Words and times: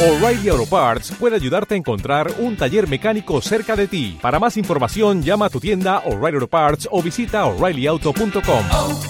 O'Reilly 0.00 0.48
Auto 0.48 0.64
Parts 0.64 1.10
puede 1.18 1.34
ayudarte 1.34 1.74
a 1.74 1.76
encontrar 1.76 2.32
un 2.38 2.56
taller 2.56 2.86
mecánico 2.86 3.40
cerca 3.40 3.74
de 3.74 3.88
ti. 3.88 4.16
Para 4.22 4.38
más 4.38 4.56
información, 4.56 5.24
llama 5.24 5.46
a 5.46 5.50
tu 5.50 5.58
tienda 5.58 5.98
O'Reilly 6.06 6.36
Auto 6.36 6.46
Parts 6.46 6.88
o 6.92 7.02
visita 7.02 7.44
oreillyauto.com. 7.46 8.64
oh, 8.70 9.00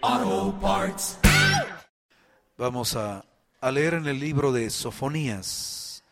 oh, 0.00 0.60
Parts. 0.62 1.18
Vamos 2.56 2.96
a, 2.96 3.22
a 3.60 3.70
leer 3.70 3.92
en 3.92 4.06
el 4.06 4.18
libro 4.18 4.50
de 4.50 4.70
Sofonías. 4.70 6.02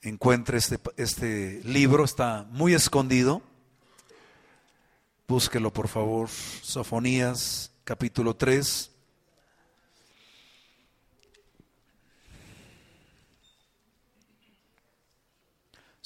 Encuentre 0.00 0.56
este, 0.56 0.80
este 0.96 1.60
libro, 1.64 2.04
está 2.04 2.46
muy 2.48 2.72
escondido. 2.72 3.42
Búsquelo 5.28 5.70
por 5.70 5.88
favor. 5.88 6.30
Sofonías, 6.30 7.72
capítulo 7.84 8.36
3. 8.36 8.92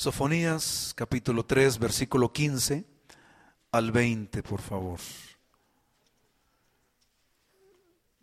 Sofonías, 0.00 0.92
capítulo 0.94 1.44
3, 1.44 1.80
versículo 1.80 2.32
15 2.32 2.86
al 3.72 3.90
20, 3.90 4.44
por 4.44 4.60
favor. 4.60 5.00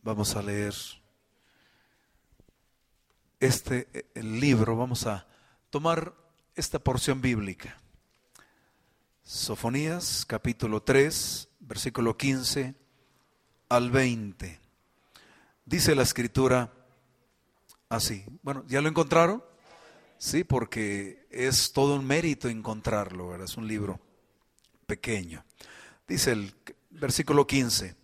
Vamos 0.01 0.37
a 0.37 0.41
leer 0.41 0.73
este 3.41 4.09
el 4.15 4.39
libro, 4.39 4.77
vamos 4.77 5.05
a 5.05 5.27
tomar 5.69 6.15
esta 6.55 6.79
porción 6.79 7.19
bíblica. 7.19 7.77
Sofonías 9.23 10.23
capítulo 10.25 10.81
3, 10.81 11.49
versículo 11.59 12.15
15 12.15 12.73
al 13.67 13.91
20. 13.91 14.61
Dice 15.65 15.93
la 15.93 16.03
escritura 16.03 16.71
así. 17.89 18.23
Bueno, 18.43 18.63
¿ya 18.65 18.79
lo 18.79 18.87
encontraron? 18.87 19.43
Sí, 20.17 20.43
porque 20.43 21.27
es 21.29 21.73
todo 21.73 21.95
un 21.95 22.05
mérito 22.05 22.47
encontrarlo, 22.47 23.29
¿verdad? 23.29 23.45
Es 23.45 23.57
un 23.57 23.67
libro 23.67 23.99
pequeño. 24.85 25.43
Dice 26.07 26.31
el 26.31 26.53
versículo 26.89 27.45
15. 27.45 27.95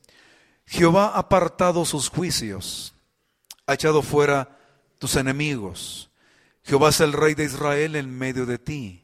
Jehová 0.66 1.08
ha 1.08 1.20
apartado 1.20 1.86
sus 1.86 2.10
juicios, 2.10 2.94
ha 3.66 3.74
echado 3.74 4.02
fuera 4.02 4.58
tus 5.00 5.16
enemigos. 5.16 6.10
Jehová 6.64 6.90
es 6.90 7.00
el 7.00 7.14
rey 7.14 7.34
de 7.34 7.46
Israel 7.46 7.96
en 7.96 8.18
medio 8.18 8.46
de 8.46 8.60
ti. 8.60 9.04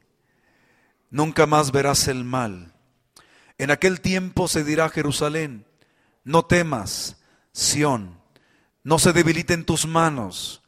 Nunca 1.09 1.45
más 1.45 1.71
verás 1.71 2.07
el 2.07 2.23
mal. 2.23 2.73
En 3.57 3.71
aquel 3.71 4.01
tiempo 4.01 4.47
se 4.47 4.63
dirá 4.63 4.89
Jerusalén, 4.89 5.65
no 6.23 6.45
temas, 6.45 7.17
Sión, 7.51 8.19
no 8.83 8.99
se 8.99 9.13
debiliten 9.13 9.65
tus 9.65 9.87
manos. 9.87 10.61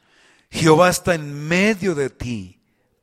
Jehová 0.52 0.90
está 0.90 1.16
en 1.16 1.48
medio 1.48 1.96
de 1.96 2.10
ti, 2.10 2.60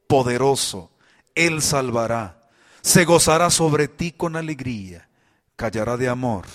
poderoso, 0.06 0.90
Él 1.34 1.62
salvará. 1.62 2.40
Se 2.82 3.04
gozará 3.04 3.50
sobre 3.50 3.88
ti 3.88 4.12
con 4.12 4.36
alegría, 4.36 5.08
callará 5.56 5.96
de 5.96 6.08
amor 6.08 6.46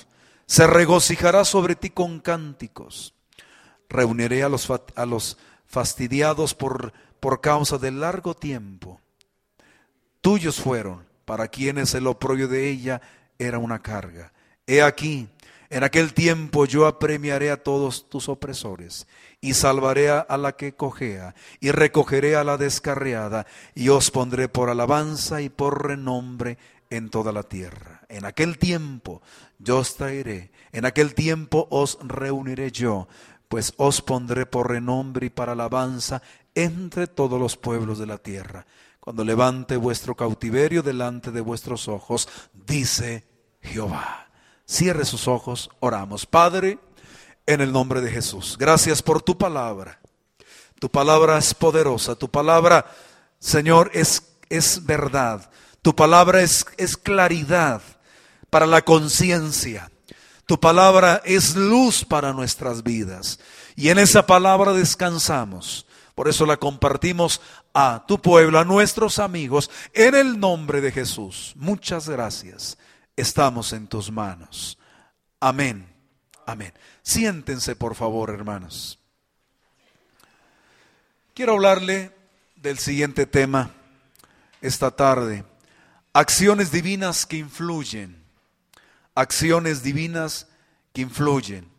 se 0.52 0.68
regocijará 0.68 1.46
sobre 1.46 1.78
ti 1.78 1.92
con 1.92 2.20
cánticos. 2.20 3.14
Reuniré 3.88 4.44
a 4.44 4.50
los, 4.50 4.70
a 4.70 5.06
los 5.06 5.38
fastidiados 5.66 6.54
por, 6.56 6.92
por 7.22 7.40
causa 7.40 7.78
del 7.78 8.02
largo 8.02 8.34
tiempo. 8.34 9.00
Tuyos 10.20 10.60
fueron, 10.60 11.06
para 11.24 11.48
quienes 11.48 11.96
el 11.96 12.06
oprobio 12.06 12.50
de 12.50 12.68
ella 12.68 13.02
era 13.40 13.60
una 13.60 13.82
carga. 13.82 14.34
He 14.68 14.82
aquí, 14.82 15.30
en 15.72 15.86
aquel 15.86 16.14
tiempo 16.14 16.66
yo 16.66 16.86
apremiaré 16.86 17.50
a 17.50 17.64
todos 17.64 18.10
tus 18.10 18.28
opresores, 18.28 19.08
y 19.40 19.54
salvaré 19.54 20.10
a 20.10 20.38
la 20.38 20.52
que 20.52 20.76
cojea, 20.76 21.34
y 21.62 21.72
recogeré 21.72 22.36
a 22.36 22.44
la 22.44 22.58
descarriada, 22.58 23.48
y 23.74 23.88
os 23.88 24.12
pondré 24.12 24.50
por 24.50 24.70
alabanza 24.70 25.42
y 25.42 25.48
por 25.48 25.88
renombre 25.88 26.58
en 26.90 27.10
toda 27.10 27.32
la 27.32 27.44
tierra. 27.44 28.02
En 28.10 28.26
aquel 28.26 28.58
tiempo 28.58 29.22
yo 29.60 29.78
os 29.78 29.96
traeré, 29.96 30.52
en 30.74 30.86
aquel 30.86 31.16
tiempo 31.16 31.70
os 31.72 31.98
reuniré 32.02 32.72
yo, 32.72 33.08
pues 33.48 33.74
os 33.78 34.02
pondré 34.02 34.46
por 34.46 34.70
renombre 34.70 35.28
y 35.28 35.30
para 35.30 35.54
alabanza 35.54 36.22
entre 36.54 37.08
todos 37.08 37.40
los 37.40 37.56
pueblos 37.56 37.98
de 37.98 38.08
la 38.08 38.18
tierra. 38.18 38.66
Cuando 39.00 39.24
levante 39.24 39.78
vuestro 39.78 40.16
cautiverio 40.16 40.84
delante 40.84 41.32
de 41.32 41.40
vuestros 41.40 41.88
ojos, 41.88 42.28
dice 42.54 43.26
Jehová. 43.62 44.31
Cierre 44.72 45.04
sus 45.04 45.28
ojos, 45.28 45.70
oramos. 45.82 46.26
Padre, 46.26 46.80
en 47.46 47.60
el 47.60 47.74
nombre 47.74 48.00
de 48.00 48.10
Jesús, 48.10 48.56
gracias 48.58 49.02
por 49.02 49.22
tu 49.22 49.38
palabra. 49.38 50.00
Tu 50.80 50.90
palabra 50.90 51.38
es 51.38 51.54
poderosa, 51.54 52.16
tu 52.16 52.32
palabra, 52.32 52.86
Señor, 53.38 53.92
es, 53.94 54.24
es 54.48 54.86
verdad. 54.86 55.52
Tu 55.82 55.94
palabra 55.94 56.42
es, 56.42 56.66
es 56.78 56.96
claridad 56.96 57.82
para 58.50 58.66
la 58.66 58.82
conciencia. 58.82 59.92
Tu 60.46 60.58
palabra 60.58 61.22
es 61.26 61.54
luz 61.58 62.06
para 62.06 62.32
nuestras 62.32 62.82
vidas. 62.82 63.42
Y 63.76 63.90
en 63.90 64.00
esa 64.00 64.26
palabra 64.26 64.72
descansamos. 64.72 65.86
Por 66.16 66.30
eso 66.30 66.46
la 66.46 66.56
compartimos 66.56 67.42
a 67.74 68.06
tu 68.08 68.22
pueblo, 68.22 68.58
a 68.58 68.64
nuestros 68.64 69.20
amigos, 69.20 69.70
en 69.92 70.16
el 70.16 70.40
nombre 70.40 70.80
de 70.80 70.94
Jesús. 70.94 71.52
Muchas 71.58 72.08
gracias. 72.08 72.78
Estamos 73.16 73.74
en 73.74 73.88
tus 73.88 74.12
manos. 74.12 74.78
Amén. 75.40 75.88
Amén. 76.46 76.74
Siéntense, 77.02 77.76
por 77.76 77.96
favor, 77.96 78.30
hermanos. 78.30 79.00
Quiero 81.34 81.54
hablarle 81.54 82.12
del 82.56 82.78
siguiente 82.78 83.26
tema 83.26 83.72
esta 84.62 84.92
tarde. 84.92 85.44
Acciones 86.14 86.72
divinas 86.72 87.26
que 87.26 87.38
influyen. 87.38 88.24
Acciones 89.16 89.84
divinas 89.84 90.48
que 90.94 91.02
influyen. 91.02 91.70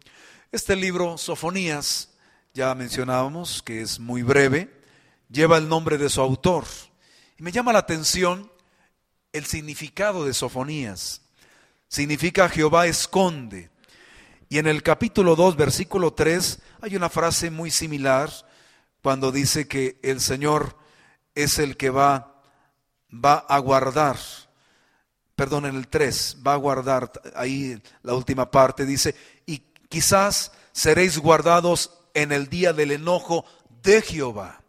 Este 0.51 0.77
libro, 0.77 1.17
Sofonías, 1.17 2.11
ya 2.55 2.75
mencionábamos 2.75 3.63
que 3.63 3.81
es 3.81 3.99
muy 3.99 4.23
breve, 4.23 4.71
lleva 5.31 5.57
el 5.57 5.69
nombre 5.69 5.97
de 5.97 6.11
su 6.11 6.21
autor. 6.21 6.65
Y 7.39 7.43
me 7.43 7.53
llama 7.53 7.73
la 7.73 7.79
atención 7.79 8.52
el 9.33 9.47
significado 9.47 10.25
de 10.25 10.35
Sofonías. 10.35 11.23
Significa 11.89 12.49
Jehová 12.49 12.87
esconde. 12.87 13.71
Y 14.49 14.59
en 14.59 14.67
el 14.67 14.83
capítulo 14.83 15.37
2, 15.37 15.57
versículo 15.57 16.13
3, 16.13 16.59
hay 16.83 16.97
una 16.97 17.09
frase 17.09 17.51
muy 17.51 17.71
similar 17.71 18.31
cuando 19.03 19.33
dice 19.33 19.67
que 19.67 19.99
el 20.03 20.21
Señor 20.21 20.77
es 21.35 21.59
el 21.59 21.77
que 21.77 21.91
va 21.91 22.33
va 23.13 23.45
a 23.49 23.59
guardar, 23.59 24.17
perdón, 25.35 25.67
en 25.67 25.77
el 25.77 25.89
3, 25.89 26.39
va 26.47 26.55
a 26.55 26.57
guardar, 26.57 27.13
ahí 27.35 27.81
la 28.03 28.15
última 28.15 28.51
parte 28.51 28.87
dice, 28.87 29.15
y 29.47 29.59
quizás 29.89 30.53
seréis 30.73 31.19
guardados 31.19 31.99
en 32.15 32.33
el 32.33 32.49
día 32.49 32.73
del 32.73 32.93
enojo 32.93 33.45
de 33.83 34.03
Jehová. 34.03 34.63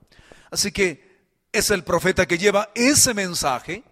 Así 0.52 0.72
que 0.72 1.24
es 1.52 1.72
el 1.72 1.84
profeta 1.84 2.26
que 2.26 2.38
lleva 2.38 2.70
ese 2.76 3.14
mensaje 3.14 3.84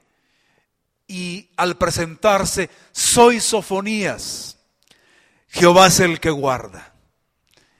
y 1.11 1.49
al 1.57 1.77
presentarse, 1.77 2.69
soy 2.93 3.41
Sofonías, 3.41 4.57
Jehová 5.49 5.87
es 5.87 5.99
el 5.99 6.21
que 6.21 6.29
guarda. 6.29 6.93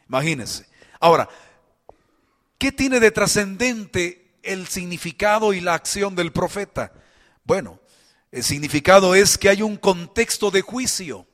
Imagínense. 0.09 0.67
Ahora, 0.99 1.29
¿qué 2.57 2.73
tiene 2.73 2.99
de 2.99 3.11
trascendente 3.11 4.35
el 4.43 4.67
significado 4.67 5.53
y 5.53 5.61
la 5.61 5.75
acción 5.75 6.13
del 6.13 6.33
profeta? 6.33 6.91
Bueno, 7.45 7.79
el 8.33 8.43
significado 8.43 9.15
es 9.15 9.37
que 9.37 9.47
hay 9.47 9.61
un 9.61 9.77
contexto 9.77 10.51
de 10.51 10.61
juicio 10.61 11.25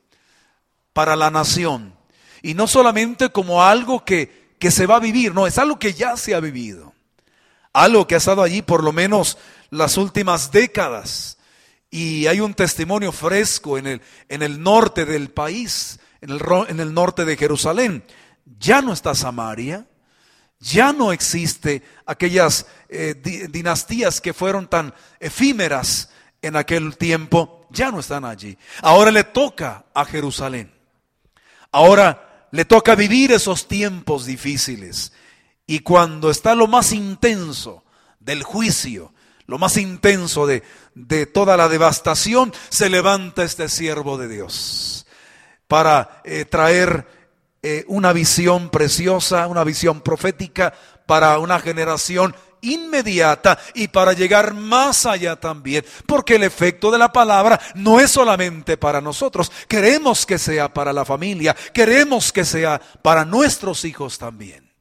para 0.94 1.16
la 1.16 1.32
nación. 1.32 1.98
Y 2.44 2.54
no 2.54 2.68
solamente 2.68 3.30
como 3.30 3.64
algo 3.64 4.06
que, 4.06 4.54
que 4.60 4.70
se 4.70 4.86
va 4.86 4.98
a 4.98 5.00
vivir, 5.00 5.34
no, 5.34 5.48
es 5.48 5.58
algo 5.58 5.80
que 5.80 5.96
ya 5.96 6.16
se 6.16 6.36
ha 6.36 6.40
vivido. 6.40 6.94
Algo 7.74 8.06
que 8.06 8.14
ha 8.14 8.20
estado 8.20 8.44
allí 8.44 8.62
por 8.62 8.84
lo 8.84 8.94
menos 8.94 9.40
las 9.72 9.98
últimas 9.98 10.52
décadas. 10.52 11.37
Y 11.90 12.28
hay 12.28 12.40
un 12.40 12.54
testimonio 12.54 13.12
fresco 13.12 13.78
en 13.78 13.88
el, 13.88 14.02
en 14.28 14.42
el 14.42 14.62
norte 14.62 15.06
del 15.06 15.30
país, 15.30 16.00
en 16.22 16.30
el, 16.80 16.94
norte 16.94 17.26
de 17.26 17.38
Jerusalén. 17.38 18.04
Ya 18.60 18.82
no 18.82 18.94
está 18.94 19.16
Samaria, 19.16 19.88
ya 20.60 20.92
no 20.92 21.12
existe 21.12 21.84
aquellas 22.06 22.68
eh, 22.90 23.16
dinastías 23.50 24.20
que 24.20 24.34
fueron 24.34 24.68
tan 24.68 24.94
efímeras 25.20 26.10
en 26.42 26.56
aquel 26.56 26.98
tiempo, 26.98 27.68
ya 27.70 27.92
no 27.92 28.00
están 28.00 28.26
allí. 28.26 28.58
Ahora 28.82 29.12
le 29.12 29.24
toca 29.24 29.86
a 29.94 30.06
Jerusalén. 30.06 30.74
Ahora 31.72 32.48
le 32.52 32.66
toca 32.66 32.96
vivir 32.96 33.32
esos 33.32 33.68
tiempos 33.68 34.26
difíciles. 34.26 35.14
Y 35.66 35.80
cuando 35.80 36.30
está 36.30 36.56
lo 36.56 36.68
más 36.68 36.92
intenso 36.92 37.84
del 38.20 38.44
juicio, 38.44 39.14
lo 39.46 39.58
más 39.58 39.78
intenso 39.78 40.48
de, 40.48 40.64
de 40.98 41.28
toda 41.28 41.56
la 41.58 41.70
devastación, 41.70 42.52
se 42.70 42.90
levanta 42.90 43.44
este 43.44 43.70
siervo 43.70 44.18
de 44.18 44.28
Dios 44.28 45.06
para 45.68 46.22
eh, 46.24 46.46
traer 46.46 47.06
eh, 47.62 47.86
una 47.88 48.14
visión 48.14 48.70
preciosa, 48.70 49.46
una 49.48 49.64
visión 49.64 50.02
profética 50.02 50.74
para 51.06 51.38
una 51.38 51.60
generación 51.60 52.36
inmediata 52.62 53.60
y 53.76 53.90
para 53.90 54.14
llegar 54.14 54.56
más 54.56 55.06
allá 55.06 55.36
también, 55.36 55.86
porque 56.08 56.36
el 56.36 56.44
efecto 56.44 56.90
de 56.90 56.98
la 56.98 57.14
palabra 57.14 57.60
no 57.76 58.00
es 58.00 58.10
solamente 58.10 58.76
para 58.76 59.00
nosotros, 59.00 59.52
queremos 59.68 60.26
que 60.26 60.40
sea 60.40 60.74
para 60.74 60.94
la 60.94 61.06
familia, 61.06 61.56
queremos 61.74 62.32
que 62.32 62.44
sea 62.44 62.82
para 63.04 63.24
nuestros 63.24 63.86
hijos 63.86 64.18
también. 64.18 64.72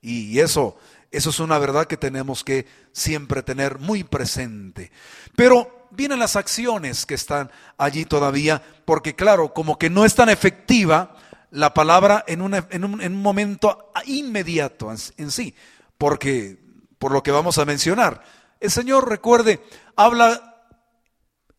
Y 0.00 0.38
eso, 0.38 0.78
eso 1.10 1.30
es 1.30 1.40
una 1.40 1.58
verdad 1.58 1.86
que 1.86 1.96
tenemos 1.96 2.44
que 2.44 2.66
siempre 2.92 3.42
tener 3.42 3.78
muy 3.78 4.04
presente. 4.04 4.90
Pero 5.36 5.88
vienen 5.90 6.18
las 6.18 6.36
acciones 6.36 7.06
que 7.06 7.14
están 7.14 7.50
allí 7.78 8.04
todavía, 8.04 8.62
porque 8.84 9.14
claro, 9.14 9.54
como 9.54 9.78
que 9.78 9.90
no 9.90 10.04
es 10.04 10.14
tan 10.14 10.28
efectiva 10.28 11.16
la 11.50 11.72
palabra 11.72 12.24
en, 12.26 12.42
un, 12.42 12.54
en 12.54 12.84
un 12.84 13.22
momento 13.22 13.90
inmediato 14.04 14.90
en 14.90 15.30
sí, 15.30 15.54
porque 15.96 16.58
por 16.98 17.12
lo 17.12 17.22
que 17.22 17.30
vamos 17.30 17.58
a 17.58 17.64
mencionar. 17.64 18.22
El 18.60 18.70
Señor, 18.70 19.08
recuerde, 19.08 19.62
habla, 19.96 20.66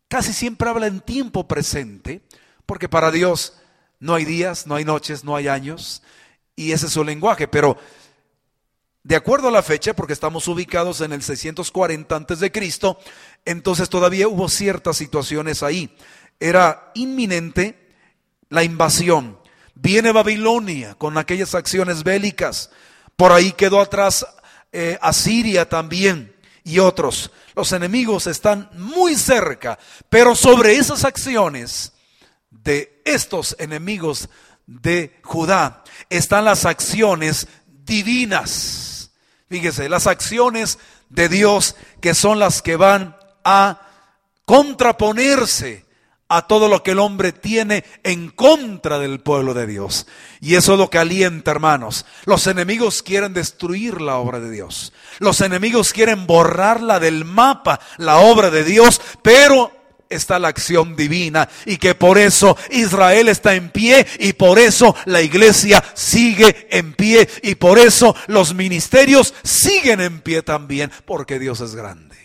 casi 0.07 0.33
siempre 0.33 0.69
habla 0.69 0.87
en 0.87 0.99
tiempo 0.99 1.47
presente, 1.47 2.21
porque 2.65 2.89
para 2.89 3.09
Dios 3.09 3.59
no 3.99 4.15
hay 4.15 4.25
días, 4.25 4.67
no 4.67 4.75
hay 4.75 4.85
noches, 4.85 5.23
no 5.23 5.35
hay 5.35 5.47
años, 5.47 6.03
y 6.55 6.73
ese 6.73 6.87
es 6.87 6.93
su 6.93 7.03
lenguaje, 7.03 7.47
pero 7.47 7.77
de 9.09 9.15
acuerdo 9.15 9.47
a 9.47 9.51
la 9.51 9.63
fecha, 9.63 9.95
porque 9.95 10.13
estamos 10.13 10.47
ubicados 10.47 11.01
en 11.01 11.11
el 11.13 11.23
640 11.23 12.15
antes 12.15 12.39
de 12.39 12.51
Cristo, 12.51 12.99
entonces 13.43 13.89
todavía 13.89 14.27
hubo 14.27 14.47
ciertas 14.49 14.97
situaciones 14.97 15.63
ahí. 15.63 15.97
Era 16.39 16.91
inminente 16.93 17.89
la 18.49 18.63
invasión. 18.63 19.39
Viene 19.73 20.11
Babilonia 20.11 20.93
con 20.93 21.17
aquellas 21.17 21.55
acciones 21.55 22.03
bélicas. 22.03 22.69
Por 23.15 23.31
ahí 23.31 23.51
quedó 23.53 23.81
atrás 23.81 24.27
eh, 24.71 24.99
Asiria 25.01 25.67
también 25.67 26.35
y 26.63 26.77
otros. 26.77 27.31
Los 27.55 27.71
enemigos 27.71 28.27
están 28.27 28.69
muy 28.73 29.15
cerca, 29.15 29.79
pero 30.09 30.35
sobre 30.35 30.75
esas 30.75 31.03
acciones 31.03 31.93
de 32.51 33.01
estos 33.05 33.55
enemigos 33.57 34.29
de 34.67 35.19
Judá 35.23 35.83
están 36.11 36.45
las 36.45 36.65
acciones 36.65 37.47
divinas. 37.65 38.78
Fíjese, 39.49 39.89
las 39.89 40.07
acciones 40.07 40.77
de 41.09 41.27
Dios 41.27 41.75
que 42.01 42.13
son 42.13 42.39
las 42.39 42.61
que 42.61 42.75
van 42.75 43.15
a 43.43 43.81
contraponerse 44.45 45.85
a 46.27 46.43
todo 46.43 46.67
lo 46.67 46.83
que 46.83 46.91
el 46.91 46.99
hombre 46.99 47.31
tiene 47.31 47.83
en 48.03 48.29
contra 48.29 48.99
del 48.99 49.19
pueblo 49.19 49.55
de 49.55 49.65
Dios. 49.65 50.05
Y 50.39 50.53
eso 50.53 50.73
es 50.73 50.79
lo 50.79 50.89
que 50.91 50.99
alienta, 50.99 51.49
hermanos. 51.49 52.05
Los 52.25 52.45
enemigos 52.45 53.01
quieren 53.01 53.33
destruir 53.33 53.99
la 53.99 54.17
obra 54.17 54.39
de 54.39 54.51
Dios. 54.51 54.93
Los 55.17 55.41
enemigos 55.41 55.91
quieren 55.91 56.27
borrarla 56.27 56.99
del 56.99 57.25
mapa, 57.25 57.79
la 57.97 58.19
obra 58.19 58.51
de 58.51 58.63
Dios, 58.63 59.01
pero 59.23 59.71
está 60.09 60.39
la 60.39 60.47
acción 60.47 60.95
divina 60.95 61.47
y 61.65 61.77
que 61.77 61.93
por 61.93 62.17
eso 62.17 62.57
Israel 62.71 63.29
está 63.29 63.53
en 63.53 63.69
pie 63.69 64.05
y 64.19 64.33
por 64.33 64.57
eso 64.57 64.95
la 65.05 65.21
iglesia 65.21 65.83
sigue 65.93 66.67
en 66.71 66.93
pie 66.93 67.29
y 67.43 67.55
por 67.55 67.77
eso 67.77 68.15
los 68.27 68.55
ministerios 68.55 69.35
siguen 69.43 70.01
en 70.01 70.21
pie 70.21 70.41
también, 70.41 70.91
porque 71.05 71.37
Dios 71.37 71.61
es 71.61 71.75
grande. 71.75 72.17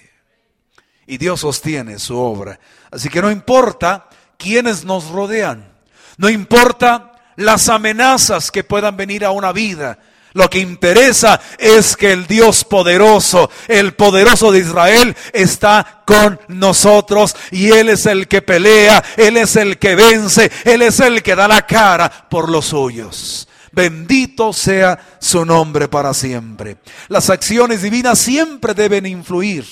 Y 1.06 1.18
Dios 1.18 1.40
sostiene 1.40 1.98
su 1.98 2.16
obra. 2.16 2.58
Así 2.90 3.10
que 3.10 3.20
no 3.20 3.30
importa 3.30 4.08
quiénes 4.38 4.84
nos 4.84 5.08
rodean, 5.08 5.70
no 6.16 6.30
importa 6.30 7.12
las 7.36 7.68
amenazas 7.68 8.50
que 8.50 8.64
puedan 8.64 8.96
venir 8.96 9.24
a 9.24 9.30
una 9.30 9.52
vida. 9.52 9.98
Lo 10.34 10.50
que 10.50 10.58
interesa 10.58 11.40
es 11.58 11.96
que 11.96 12.12
el 12.12 12.26
Dios 12.26 12.64
poderoso, 12.64 13.50
el 13.68 13.94
poderoso 13.94 14.50
de 14.50 14.58
Israel, 14.58 15.16
está 15.32 16.02
con 16.04 16.40
nosotros 16.48 17.36
y 17.52 17.70
Él 17.70 17.88
es 17.88 18.04
el 18.06 18.26
que 18.26 18.42
pelea, 18.42 19.02
Él 19.16 19.36
es 19.36 19.54
el 19.54 19.78
que 19.78 19.94
vence, 19.94 20.50
Él 20.64 20.82
es 20.82 20.98
el 20.98 21.22
que 21.22 21.36
da 21.36 21.46
la 21.46 21.64
cara 21.64 22.26
por 22.28 22.50
los 22.50 22.66
suyos. 22.66 23.48
Bendito 23.70 24.52
sea 24.52 24.98
su 25.20 25.44
nombre 25.44 25.86
para 25.86 26.12
siempre. 26.12 26.78
Las 27.06 27.30
acciones 27.30 27.82
divinas 27.82 28.18
siempre 28.18 28.74
deben 28.74 29.06
influir 29.06 29.64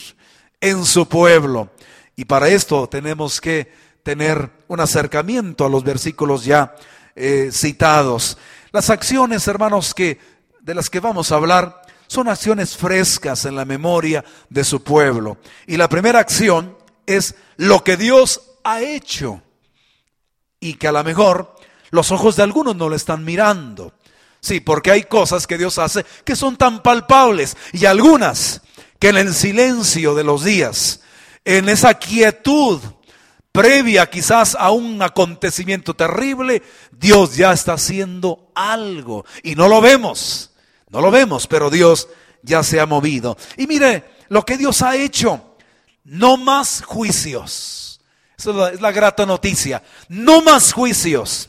en 0.60 0.84
su 0.84 1.08
pueblo. 1.08 1.70
Y 2.14 2.24
para 2.24 2.48
esto 2.48 2.88
tenemos 2.88 3.40
que 3.40 3.72
tener 4.04 4.48
un 4.68 4.78
acercamiento 4.78 5.64
a 5.64 5.68
los 5.68 5.82
versículos 5.82 6.44
ya 6.44 6.74
eh, 7.16 7.50
citados. 7.52 8.38
Las 8.72 8.90
acciones, 8.90 9.46
hermanos, 9.48 9.92
que 9.92 10.18
de 10.62 10.74
las 10.74 10.88
que 10.88 11.00
vamos 11.00 11.32
a 11.32 11.36
hablar 11.36 11.82
son 12.06 12.28
acciones 12.28 12.76
frescas 12.76 13.44
en 13.44 13.56
la 13.56 13.64
memoria 13.64 14.24
de 14.48 14.64
su 14.64 14.82
pueblo. 14.82 15.38
Y 15.66 15.76
la 15.76 15.88
primera 15.88 16.20
acción 16.20 16.76
es 17.06 17.34
lo 17.56 17.82
que 17.82 17.96
Dios 17.96 18.42
ha 18.64 18.80
hecho 18.80 19.42
y 20.60 20.74
que 20.74 20.88
a 20.88 20.92
lo 20.92 21.02
mejor 21.02 21.56
los 21.90 22.12
ojos 22.12 22.36
de 22.36 22.44
algunos 22.44 22.76
no 22.76 22.88
le 22.88 22.96
están 22.96 23.24
mirando. 23.24 23.92
Sí, 24.40 24.60
porque 24.60 24.90
hay 24.90 25.04
cosas 25.04 25.46
que 25.46 25.58
Dios 25.58 25.78
hace 25.78 26.04
que 26.24 26.36
son 26.36 26.56
tan 26.56 26.82
palpables 26.82 27.56
y 27.72 27.86
algunas 27.86 28.62
que 28.98 29.08
en 29.08 29.16
el 29.16 29.34
silencio 29.34 30.14
de 30.14 30.24
los 30.24 30.44
días, 30.44 31.00
en 31.44 31.68
esa 31.68 31.94
quietud 31.94 32.80
previa 33.50 34.08
quizás 34.08 34.56
a 34.58 34.70
un 34.70 35.02
acontecimiento 35.02 35.94
terrible, 35.94 36.62
Dios 36.92 37.36
ya 37.36 37.52
está 37.52 37.74
haciendo 37.74 38.50
algo 38.54 39.24
y 39.42 39.54
no 39.54 39.68
lo 39.68 39.80
vemos, 39.80 40.51
no 40.92 41.00
lo 41.00 41.10
vemos, 41.10 41.46
pero 41.46 41.70
Dios 41.70 42.08
ya 42.42 42.62
se 42.62 42.78
ha 42.78 42.86
movido. 42.86 43.36
Y 43.56 43.66
mire 43.66 44.04
lo 44.28 44.44
que 44.44 44.58
Dios 44.58 44.82
ha 44.82 44.94
hecho, 44.96 45.56
no 46.04 46.36
más 46.36 46.82
juicios. 46.84 48.00
Esa 48.36 48.70
es 48.70 48.80
la, 48.80 48.92
grata 48.92 49.24
noticia, 49.24 49.82
no 50.08 50.42
más 50.42 50.72
juicios. 50.72 51.48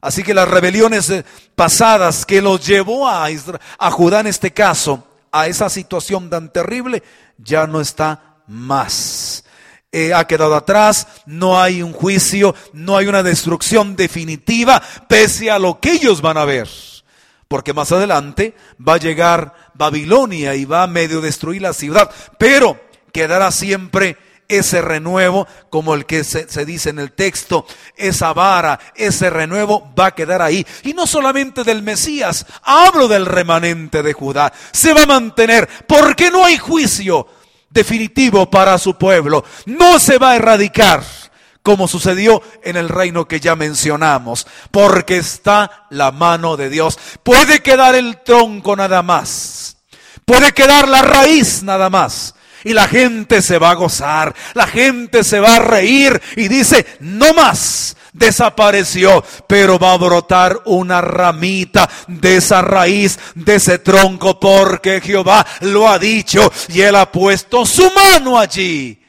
Así 0.00 0.22
que 0.22 0.32
las 0.32 0.48
rebeliones 0.48 1.12
pasadas 1.54 2.24
que 2.24 2.40
los 2.40 2.66
llevó 2.66 3.08
a, 3.08 3.26
a 3.78 3.90
Judá 3.90 4.20
en 4.20 4.28
este 4.28 4.52
caso, 4.52 5.06
a 5.32 5.48
esa 5.48 5.68
situación 5.68 6.30
tan 6.30 6.50
terrible, 6.50 7.02
ya 7.36 7.66
no 7.66 7.80
está 7.80 8.36
más. 8.46 9.44
Eh, 9.90 10.14
ha 10.14 10.26
quedado 10.26 10.54
atrás, 10.54 11.08
no 11.26 11.60
hay 11.60 11.82
un 11.82 11.92
juicio, 11.92 12.54
no 12.72 12.96
hay 12.96 13.06
una 13.06 13.22
destrucción 13.22 13.96
definitiva, 13.96 14.82
pese 15.08 15.50
a 15.50 15.58
lo 15.58 15.80
que 15.80 15.92
ellos 15.92 16.22
van 16.22 16.38
a 16.38 16.44
ver. 16.44 16.68
Porque 17.48 17.72
más 17.72 17.90
adelante 17.92 18.54
va 18.86 18.94
a 18.94 18.98
llegar 18.98 19.54
Babilonia 19.74 20.54
y 20.54 20.66
va 20.66 20.82
a 20.82 20.86
medio 20.86 21.20
destruir 21.20 21.62
la 21.62 21.72
ciudad, 21.72 22.10
pero 22.38 22.78
quedará 23.12 23.50
siempre 23.50 24.18
ese 24.48 24.80
renuevo, 24.80 25.46
como 25.70 25.94
el 25.94 26.06
que 26.06 26.24
se, 26.24 26.46
dice 26.64 26.90
en 26.90 26.98
el 26.98 27.12
texto, 27.12 27.66
esa 27.96 28.32
vara, 28.32 28.78
ese 28.94 29.30
renuevo 29.30 29.92
va 29.98 30.06
a 30.06 30.14
quedar 30.14 30.42
ahí. 30.42 30.66
Y 30.82 30.94
no 30.94 31.06
solamente 31.06 31.64
del 31.64 31.82
Mesías, 31.82 32.46
hablo 32.62 33.08
del 33.08 33.26
remanente 33.26 34.02
de 34.02 34.14
Judá. 34.14 34.52
Se 34.72 34.94
va 34.94 35.02
a 35.02 35.06
mantener 35.06 35.68
porque 35.86 36.30
no 36.30 36.44
hay 36.44 36.56
juicio 36.56 37.26
definitivo 37.68 38.50
para 38.50 38.78
su 38.78 38.96
pueblo. 38.96 39.44
No 39.66 39.98
se 39.98 40.18
va 40.18 40.32
a 40.32 40.36
erradicar 40.36 41.02
como 41.62 41.88
sucedió 41.88 42.42
en 42.62 42.76
el 42.76 42.88
reino 42.88 43.28
que 43.28 43.40
ya 43.40 43.56
mencionamos, 43.56 44.46
porque 44.70 45.18
está 45.18 45.86
la 45.90 46.12
mano 46.12 46.56
de 46.56 46.70
Dios. 46.70 46.98
Puede 47.22 47.60
quedar 47.60 47.94
el 47.94 48.22
tronco 48.22 48.76
nada 48.76 49.02
más. 49.02 49.76
Puede 50.24 50.52
quedar 50.52 50.88
la 50.88 51.02
raíz 51.02 51.62
nada 51.62 51.88
más 51.88 52.34
y 52.64 52.72
la 52.72 52.88
gente 52.88 53.40
se 53.42 53.58
va 53.58 53.70
a 53.70 53.74
gozar, 53.74 54.34
la 54.54 54.66
gente 54.66 55.24
se 55.24 55.40
va 55.40 55.56
a 55.56 55.60
reír 55.60 56.20
y 56.36 56.48
dice, 56.48 56.84
no 57.00 57.32
más, 57.32 57.96
desapareció, 58.12 59.24
pero 59.46 59.78
va 59.78 59.92
a 59.92 59.98
brotar 59.98 60.60
una 60.66 61.00
ramita 61.00 61.88
de 62.06 62.36
esa 62.36 62.62
raíz, 62.62 63.18
de 63.34 63.56
ese 63.56 63.78
tronco, 63.78 64.38
porque 64.38 65.00
Jehová 65.00 65.46
lo 65.60 65.88
ha 65.88 65.98
dicho 65.98 66.52
y 66.68 66.80
él 66.80 66.96
ha 66.96 67.10
puesto 67.10 67.64
su 67.64 67.90
mano 67.92 68.38
allí. 68.38 69.00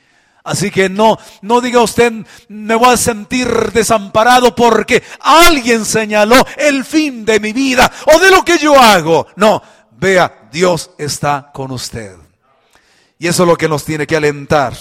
Así 0.49 0.71
que 0.71 0.89
no, 0.89 1.19
no 1.43 1.61
diga 1.61 1.79
usted, 1.79 2.11
me 2.47 2.73
voy 2.73 2.91
a 2.91 2.97
sentir 2.97 3.47
desamparado 3.71 4.55
porque 4.55 5.03
alguien 5.19 5.85
señaló 5.85 6.43
el 6.57 6.83
fin 6.83 7.23
de 7.23 7.39
mi 7.39 7.53
vida 7.53 7.91
o 8.11 8.17
de 8.17 8.31
lo 8.31 8.43
que 8.43 8.57
yo 8.57 8.75
hago. 8.79 9.27
No, 9.35 9.61
vea, 9.91 10.49
Dios 10.51 10.89
está 10.97 11.51
con 11.53 11.69
usted. 11.69 12.15
Y 13.19 13.27
eso 13.27 13.43
es 13.43 13.47
lo 13.47 13.55
que 13.55 13.69
nos 13.69 13.85
tiene 13.85 14.07
que 14.07 14.15
alentar. 14.15 14.73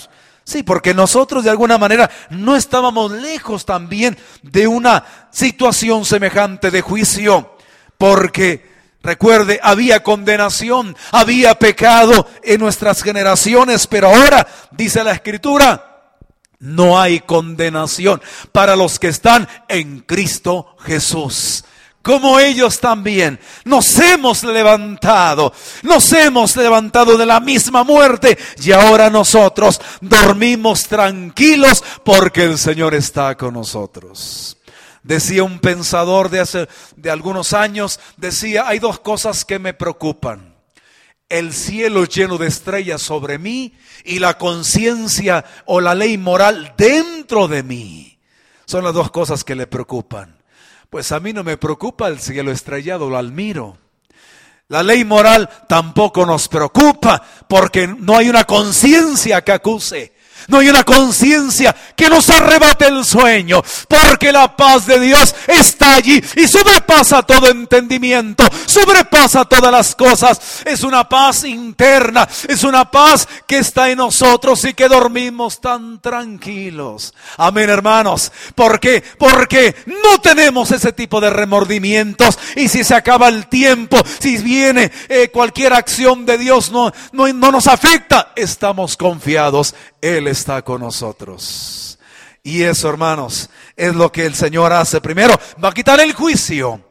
Sí, 0.42 0.62
porque 0.62 0.94
nosotros 0.94 1.44
de 1.44 1.50
alguna 1.50 1.76
manera 1.76 2.10
no 2.30 2.56
estábamos 2.56 3.12
lejos 3.12 3.66
también 3.66 4.16
de 4.40 4.66
una 4.66 5.04
situación 5.30 6.06
semejante 6.06 6.70
de 6.70 6.80
juicio. 6.80 7.58
Porque, 7.98 8.77
recuerde, 9.02 9.61
había 9.62 10.02
condenación, 10.02 10.97
había 11.12 11.59
pecado 11.59 12.26
en 12.43 12.61
nuestras 12.61 13.02
generaciones, 13.02 13.87
pero 13.87 14.09
ahora, 14.09 14.47
dice 14.71 15.05
la 15.05 15.12
Escritura, 15.12 15.88
no 16.61 17.00
hay 17.00 17.21
condenación 17.21 18.21
para 18.52 18.75
los 18.75 18.99
que 18.99 19.09
están 19.09 19.49
en 19.69 20.00
Cristo 20.00 20.76
Jesús. 20.81 21.64
como 22.00 22.38
ellos 22.40 22.81
también 22.81 23.38
nos 23.64 23.99
hemos 23.99 24.43
levantado, 24.43 25.52
nos 25.83 26.11
hemos 26.14 26.57
levantado 26.57 27.19
de 27.19 27.26
la 27.26 27.38
misma 27.38 27.85
muerte 27.85 28.38
y 28.62 28.73
ahora 28.73 29.11
nosotros 29.11 29.78
dormimos 30.00 30.85
tranquilos 30.85 31.85
porque 32.05 32.45
el 32.45 32.57
Señor 32.57 32.95
está 32.95 33.37
con 33.37 33.55
nosotros. 33.55 34.57
Decía 35.08 35.42
un 35.42 35.58
pensador 35.58 36.28
de 36.28 36.38
hace 36.38 36.68
de 36.96 37.10
algunos 37.10 37.54
años, 37.54 37.98
decía, 38.18 38.68
hay 38.68 38.78
dos 38.78 39.00
cosas 39.00 39.46
que 39.46 39.58
me 39.58 39.72
preocupan. 39.72 40.54
El 41.30 41.54
cielo 41.54 42.04
lleno 42.04 42.36
de 42.36 42.46
estrellas 42.46 43.00
sobre 43.00 43.38
mí 43.38 43.74
y 44.04 44.18
la 44.18 44.36
conciencia 44.36 45.46
o 45.64 45.80
la 45.80 45.94
ley 45.94 46.18
moral 46.18 46.74
dentro 46.76 47.48
de 47.48 47.62
mí. 47.62 48.18
Son 48.66 48.84
las 48.84 48.92
dos 48.92 49.10
cosas 49.10 49.44
que 49.44 49.54
le 49.54 49.66
preocupan. 49.66 50.42
Pues 50.90 51.10
a 51.10 51.20
mí 51.20 51.32
no 51.32 51.42
me 51.42 51.56
preocupa 51.56 52.08
el 52.08 52.20
cielo 52.20 52.52
estrellado, 52.52 53.08
lo 53.08 53.16
admiro. 53.16 53.78
La 54.68 54.82
ley 54.82 55.06
moral 55.06 55.48
tampoco 55.70 56.26
nos 56.26 56.48
preocupa 56.48 57.22
porque 57.48 57.88
no 57.88 58.14
hay 58.14 58.28
una 58.28 58.44
conciencia 58.44 59.42
que 59.42 59.52
acuse. 59.52 60.17
No 60.47 60.59
hay 60.59 60.68
una 60.68 60.85
conciencia 60.85 61.75
que 61.97 62.09
nos 62.09 62.30
arrebate 62.30 62.87
el 62.87 63.04
sueño, 63.04 63.62
porque 63.88 64.33
la 64.33 64.57
paz 64.57 64.87
de 64.87 65.00
Dios 65.00 65.35
está 65.47 65.95
allí 65.95 66.23
y 66.37 66.47
sobrepasa 66.47 67.23
todo 67.23 67.49
entendimiento, 67.49 68.45
sobrepasa 68.66 69.45
todas 69.45 69.73
las 69.73 69.95
cosas. 69.95 70.62
Es 70.64 70.85
una 70.85 71.09
paz 71.09 71.45
interna, 71.45 72.28
es 72.49 72.64
una 72.64 72.90
paz 72.90 73.28
que 73.47 73.59
está 73.59 73.90
en 73.90 73.99
nosotros 73.99 74.64
y 74.64 74.75
que 74.75 74.88
dormimos 74.88 75.61
tan 75.61 76.00
tranquilos. 76.00 77.12
Amén, 77.37 77.68
hermanos. 77.68 78.33
¿Por 78.54 78.80
qué? 78.80 79.02
Porque 79.18 79.75
no 79.87 80.21
tenemos 80.21 80.71
ese 80.71 80.92
tipo 80.92 81.21
de 81.21 81.30
remordimientos 81.30 82.38
y 82.57 82.68
si 82.68 82.85
se 82.85 82.95
acaba 82.95 83.28
el 83.28 83.49
tiempo, 83.49 83.99
si 84.21 84.38
viene 84.38 84.90
eh, 85.09 85.30
cualquier 85.33 85.73
acción 85.73 86.25
de 86.26 86.38
Dios 86.38 86.71
no, 86.71 86.92
no, 87.12 87.28
no 87.33 87.52
nos 87.52 87.66
afecta, 87.66 88.33
estamos 88.37 88.97
confiados. 88.97 89.75
Él 90.00 90.28
está 90.28 90.62
con 90.62 90.81
nosotros. 90.81 91.99
Y 92.43 92.62
eso, 92.62 92.88
hermanos, 92.88 93.50
es 93.76 93.95
lo 93.95 94.11
que 94.11 94.25
el 94.25 94.35
Señor 94.35 94.73
hace. 94.73 95.00
Primero, 95.00 95.38
va 95.62 95.69
a 95.69 95.75
quitar 95.75 96.00
el 96.00 96.14
juicio. 96.14 96.83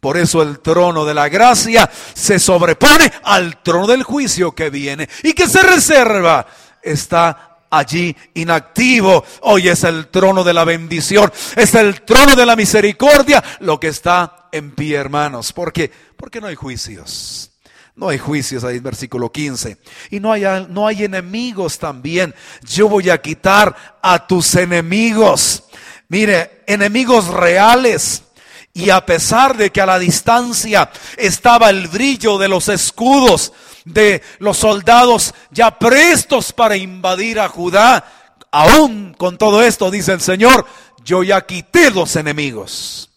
Por 0.00 0.16
eso 0.16 0.42
el 0.42 0.60
trono 0.60 1.04
de 1.04 1.14
la 1.14 1.28
gracia 1.28 1.90
se 2.14 2.38
sobrepone 2.38 3.10
al 3.24 3.62
trono 3.62 3.86
del 3.86 4.02
juicio 4.02 4.52
que 4.52 4.70
viene 4.70 5.08
y 5.22 5.32
que 5.32 5.48
se 5.48 5.62
reserva. 5.62 6.46
Está 6.82 7.58
allí 7.70 8.14
inactivo. 8.34 9.24
Hoy 9.42 9.68
es 9.68 9.84
el 9.84 10.08
trono 10.08 10.44
de 10.44 10.54
la 10.54 10.64
bendición, 10.64 11.32
es 11.56 11.74
el 11.74 12.02
trono 12.02 12.36
de 12.36 12.46
la 12.46 12.56
misericordia, 12.56 13.42
lo 13.60 13.80
que 13.80 13.88
está 13.88 14.48
en 14.52 14.74
pie, 14.74 14.96
hermanos. 14.96 15.52
¿Por 15.52 15.72
qué? 15.72 15.90
Porque 16.16 16.40
no 16.40 16.46
hay 16.46 16.54
juicios. 16.54 17.55
No 17.96 18.10
hay 18.10 18.18
juicios 18.18 18.62
ahí 18.62 18.78
versículo 18.78 19.32
15. 19.32 19.78
Y 20.10 20.20
no 20.20 20.30
hay, 20.30 20.44
no 20.68 20.86
hay 20.86 21.04
enemigos 21.04 21.78
también. 21.78 22.34
Yo 22.62 22.88
voy 22.88 23.08
a 23.08 23.20
quitar 23.20 23.98
a 24.02 24.26
tus 24.26 24.54
enemigos. 24.54 25.64
Mire, 26.08 26.62
enemigos 26.66 27.28
reales. 27.28 28.22
Y 28.74 28.90
a 28.90 29.04
pesar 29.06 29.56
de 29.56 29.70
que 29.70 29.80
a 29.80 29.86
la 29.86 29.98
distancia 29.98 30.90
estaba 31.16 31.70
el 31.70 31.88
brillo 31.88 32.36
de 32.36 32.48
los 32.48 32.68
escudos 32.68 33.54
de 33.86 34.20
los 34.40 34.58
soldados 34.58 35.32
ya 35.50 35.78
prestos 35.78 36.52
para 36.52 36.76
invadir 36.76 37.40
a 37.40 37.48
Judá, 37.48 38.04
aún 38.50 39.14
con 39.16 39.38
todo 39.38 39.62
esto, 39.62 39.90
dice 39.90 40.12
el 40.12 40.20
Señor, 40.20 40.66
yo 41.02 41.22
ya 41.22 41.46
quité 41.46 41.90
los 41.90 42.16
enemigos. 42.16 43.10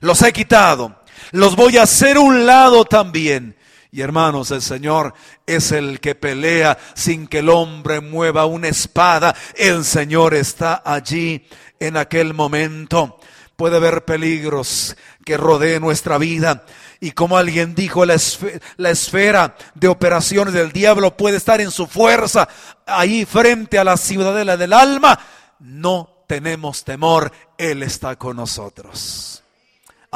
Los 0.00 0.20
he 0.20 0.32
quitado. 0.32 1.00
Los 1.30 1.56
voy 1.56 1.78
a 1.78 1.84
hacer 1.84 2.18
un 2.18 2.44
lado 2.44 2.84
también. 2.84 3.56
Y 3.90 4.00
hermanos, 4.00 4.50
el 4.50 4.62
Señor 4.62 5.14
es 5.46 5.72
el 5.72 6.00
que 6.00 6.14
pelea 6.14 6.76
sin 6.94 7.26
que 7.26 7.38
el 7.38 7.48
hombre 7.48 8.00
mueva 8.00 8.46
una 8.46 8.68
espada. 8.68 9.34
El 9.54 9.84
Señor 9.84 10.34
está 10.34 10.82
allí 10.84 11.46
en 11.78 11.96
aquel 11.96 12.34
momento. 12.34 13.18
Puede 13.56 13.76
haber 13.76 14.04
peligros 14.04 14.96
que 15.24 15.36
rodeen 15.36 15.80
nuestra 15.82 16.18
vida. 16.18 16.64
Y 17.00 17.12
como 17.12 17.36
alguien 17.36 17.74
dijo, 17.74 18.04
la, 18.04 18.14
esfera, 18.14 19.56
de 19.74 19.88
operaciones 19.88 20.54
del 20.54 20.72
diablo 20.72 21.16
puede 21.16 21.36
estar 21.36 21.60
en 21.60 21.70
su 21.70 21.86
fuerza 21.86 22.48
ahí 22.86 23.24
frente 23.24 23.78
a 23.78 23.84
la 23.84 23.96
ciudadela 23.96 24.56
del 24.56 24.72
alma. 24.72 25.18
No 25.58 26.24
tenemos 26.26 26.84
temor, 26.84 27.32
Él 27.56 27.82
está 27.82 28.16
con 28.16 28.36
nosotros. 28.36 29.42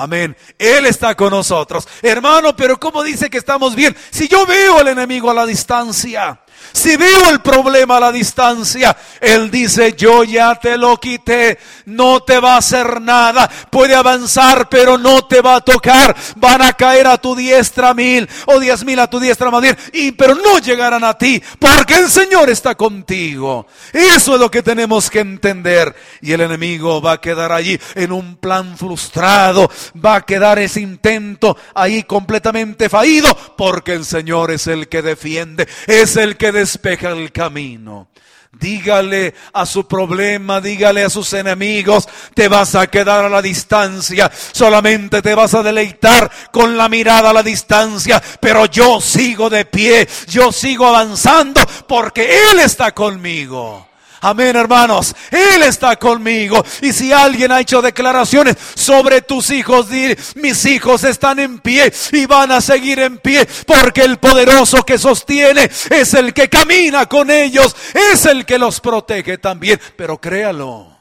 Amén. 0.03 0.35
Él 0.59 0.87
está 0.87 1.15
con 1.15 1.31
nosotros. 1.31 1.87
Hermano, 2.01 2.57
pero 2.57 2.81
¿cómo 2.81 3.03
dice 3.03 3.29
que 3.29 3.37
estamos 3.37 3.75
bien? 3.75 3.95
Si 4.11 4.29
yo 4.29 4.47
veo 4.47 4.79
al 4.79 4.89
enemigo 4.89 5.31
a 5.31 5.35
la 5.35 5.45
distancia, 5.45 6.41
si 6.73 6.97
veo 6.97 7.31
el 7.31 7.41
problema 7.41 7.97
a 7.97 8.01
la 8.01 8.13
distancia, 8.13 8.97
Él 9.21 9.51
dice, 9.51 9.95
yo 9.97 10.25
ya 10.25 10.55
te 10.55 10.77
lo 10.77 10.99
quité, 10.99 11.59
no 11.87 12.21
te 12.21 12.39
va 12.41 12.55
a 12.55 12.59
hacer 12.59 13.01
nada, 13.01 13.49
puede 13.71 13.95
avanzar, 13.95 14.69
pero 14.69 14.99
no 14.99 15.27
te 15.27 15.41
va 15.41 15.57
a 15.57 15.61
tocar, 15.61 16.17
van 16.37 16.63
a 16.63 16.73
caer 16.73 17.07
a 17.07 17.19
tu 17.19 17.35
diestra 17.35 17.95
mil 17.95 18.29
o 18.47 18.59
diez 18.59 18.85
mil 18.85 18.99
a 18.99 19.09
tu 19.09 19.21
diestra 19.21 19.51
más 19.51 19.61
y, 19.93 20.13
pero 20.13 20.35
no 20.35 20.59
llegarán 20.59 21.05
a 21.05 21.17
ti, 21.17 21.43
porque 21.59 21.95
el 21.95 22.09
Señor 22.09 22.51
está 22.51 22.75
contigo. 22.75 23.67
Eso 23.93 24.35
es 24.35 24.41
lo 24.41 24.51
que 24.51 24.63
tenemos 24.63 25.11
que 25.11 25.21
entender. 25.21 25.95
Y 26.21 26.33
el 26.33 26.41
enemigo 26.41 27.01
va 27.01 27.13
a 27.13 27.21
quedar 27.21 27.53
allí 27.53 27.79
en 27.95 28.13
un 28.13 28.37
plan 28.37 28.77
frustrado, 28.77 29.71
va 30.03 30.17
a 30.17 30.21
quedar 30.23 30.59
ese 30.59 30.81
intento 30.81 31.57
ahí 31.75 32.03
completamente 32.05 32.89
fallido, 32.89 33.37
porque 33.57 33.93
el 33.93 34.05
Señor 34.05 34.51
es 34.51 34.67
el 34.67 34.89
que 34.89 35.03
defiende, 35.03 35.69
es 35.87 36.17
el 36.17 36.37
que 36.37 36.50
despeja 36.53 37.11
el 37.11 37.33
camino. 37.33 38.09
Dígale 38.53 39.33
a 39.53 39.65
su 39.65 39.87
problema, 39.87 40.61
dígale 40.61 41.05
a 41.05 41.11
sus 41.11 41.33
enemigos, 41.35 42.09
te 42.35 42.49
vas 42.49 42.75
a 42.75 42.89
quedar 42.89 43.25
a 43.25 43.29
la 43.29 43.41
distancia, 43.41 44.31
solamente 44.53 45.23
te 45.23 45.37
vas 45.37 45.55
a 45.55 45.63
deleitar 45.63 46.29
con 46.51 46.77
la 46.77 46.89
mirada 46.89 47.31
a 47.31 47.33
la 47.33 47.45
distancia, 47.45 48.21
pero 48.41 48.67
yo 48.67 49.01
sigo 49.01 49.49
de 49.49 49.67
pie, 49.67 50.09
yo 50.27 50.51
sigo 50.51 50.87
avanzando 50.87 51.61
porque 51.87 52.51
Él 52.51 52.59
está 52.59 52.93
conmigo. 52.93 53.90
Amén, 54.21 54.55
hermanos. 54.55 55.15
Él 55.31 55.63
está 55.63 55.97
conmigo. 55.97 56.63
Y 56.83 56.93
si 56.93 57.13
alguien 57.13 57.53
ha 57.53 57.61
hecho 57.61 57.81
declaraciones 57.81 58.57
sobre 58.75 59.23
tus 59.23 59.51
hijos, 59.51 59.89
dir, 59.89 60.19
mis 60.35 60.65
hijos 60.67 61.05
están 61.05 61.39
en 61.39 61.59
pie 61.59 61.93
y 62.13 62.27
van 62.27 62.53
a 62.53 62.61
seguir 62.61 62.99
en 63.01 63.19
pie, 63.19 63.47
porque 63.67 64.03
el 64.03 64.19
poderoso 64.19 64.85
que 64.85 64.99
sostiene 64.99 65.71
es 65.91 66.15
el 66.15 66.35
que 66.35 66.49
camina 66.49 67.07
con 67.07 67.31
ellos, 67.31 67.75
es 67.95 68.27
el 68.27 68.45
que 68.45 68.59
los 68.59 68.81
protege 68.81 69.39
también. 69.39 69.81
Pero 69.97 70.19
créalo. 70.19 70.99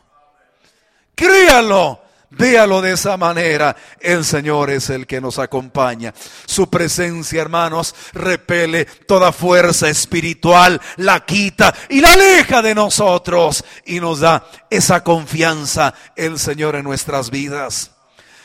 Créalo. 1.16 2.09
Véalo 2.32 2.82
de 2.82 2.94
esa 2.94 3.18
manera. 3.18 3.76
El 4.00 4.24
Señor 4.24 4.70
es 4.70 4.90
el 4.90 5.08
que 5.08 5.20
nos 5.20 5.40
acompaña. 5.40 6.14
Su 6.46 6.70
presencia, 6.70 7.42
hermanos, 7.42 7.96
repele 8.14 8.86
toda 8.86 9.32
fuerza 9.32 9.90
espiritual, 9.90 10.80
la 10.98 11.26
quita 11.26 11.74
y 11.90 12.02
la 12.02 12.14
aleja 12.14 12.62
de 12.62 12.76
nosotros 12.76 13.64
y 13.86 14.00
nos 14.00 14.20
da 14.20 14.48
esa 14.70 15.04
confianza 15.04 15.94
el 16.16 16.38
Señor 16.38 16.76
en 16.76 16.84
nuestras 16.84 17.32
vidas. 17.32 17.92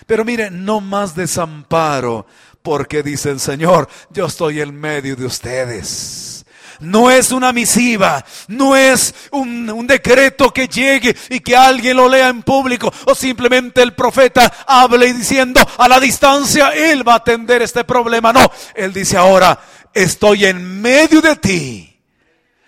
Pero 0.06 0.24
mire, 0.24 0.50
no 0.50 0.80
más 0.80 1.14
desamparo, 1.14 2.26
porque 2.62 3.02
dice 3.02 3.30
el 3.30 3.40
Señor, 3.40 3.88
yo 4.10 4.26
estoy 4.26 4.60
en 4.60 4.78
medio 4.78 5.16
de 5.16 5.26
ustedes. 5.26 6.33
No 6.80 7.10
es 7.10 7.30
una 7.30 7.52
misiva, 7.52 8.24
no 8.48 8.76
es 8.76 9.14
un, 9.30 9.86
decreto 9.86 10.52
que 10.52 10.66
llegue 10.66 11.14
y 11.30 11.40
que 11.40 11.56
alguien 11.56 11.96
lo 11.96 12.08
lea 12.08 12.28
en 12.28 12.42
público 12.42 12.92
o 13.04 13.14
simplemente 13.14 13.82
el 13.82 13.94
profeta 13.94 14.52
hable 14.66 15.12
diciendo 15.12 15.60
a 15.78 15.88
la 15.88 16.00
distancia, 16.00 16.70
él 16.70 17.06
va 17.06 17.14
a 17.14 17.16
atender 17.16 17.62
este 17.62 17.84
problema. 17.84 18.32
No, 18.32 18.50
él 18.74 18.92
dice 18.92 19.16
ahora, 19.16 19.58
estoy 19.92 20.46
en 20.46 20.80
medio 20.80 21.20
de 21.20 21.36
ti, 21.36 22.00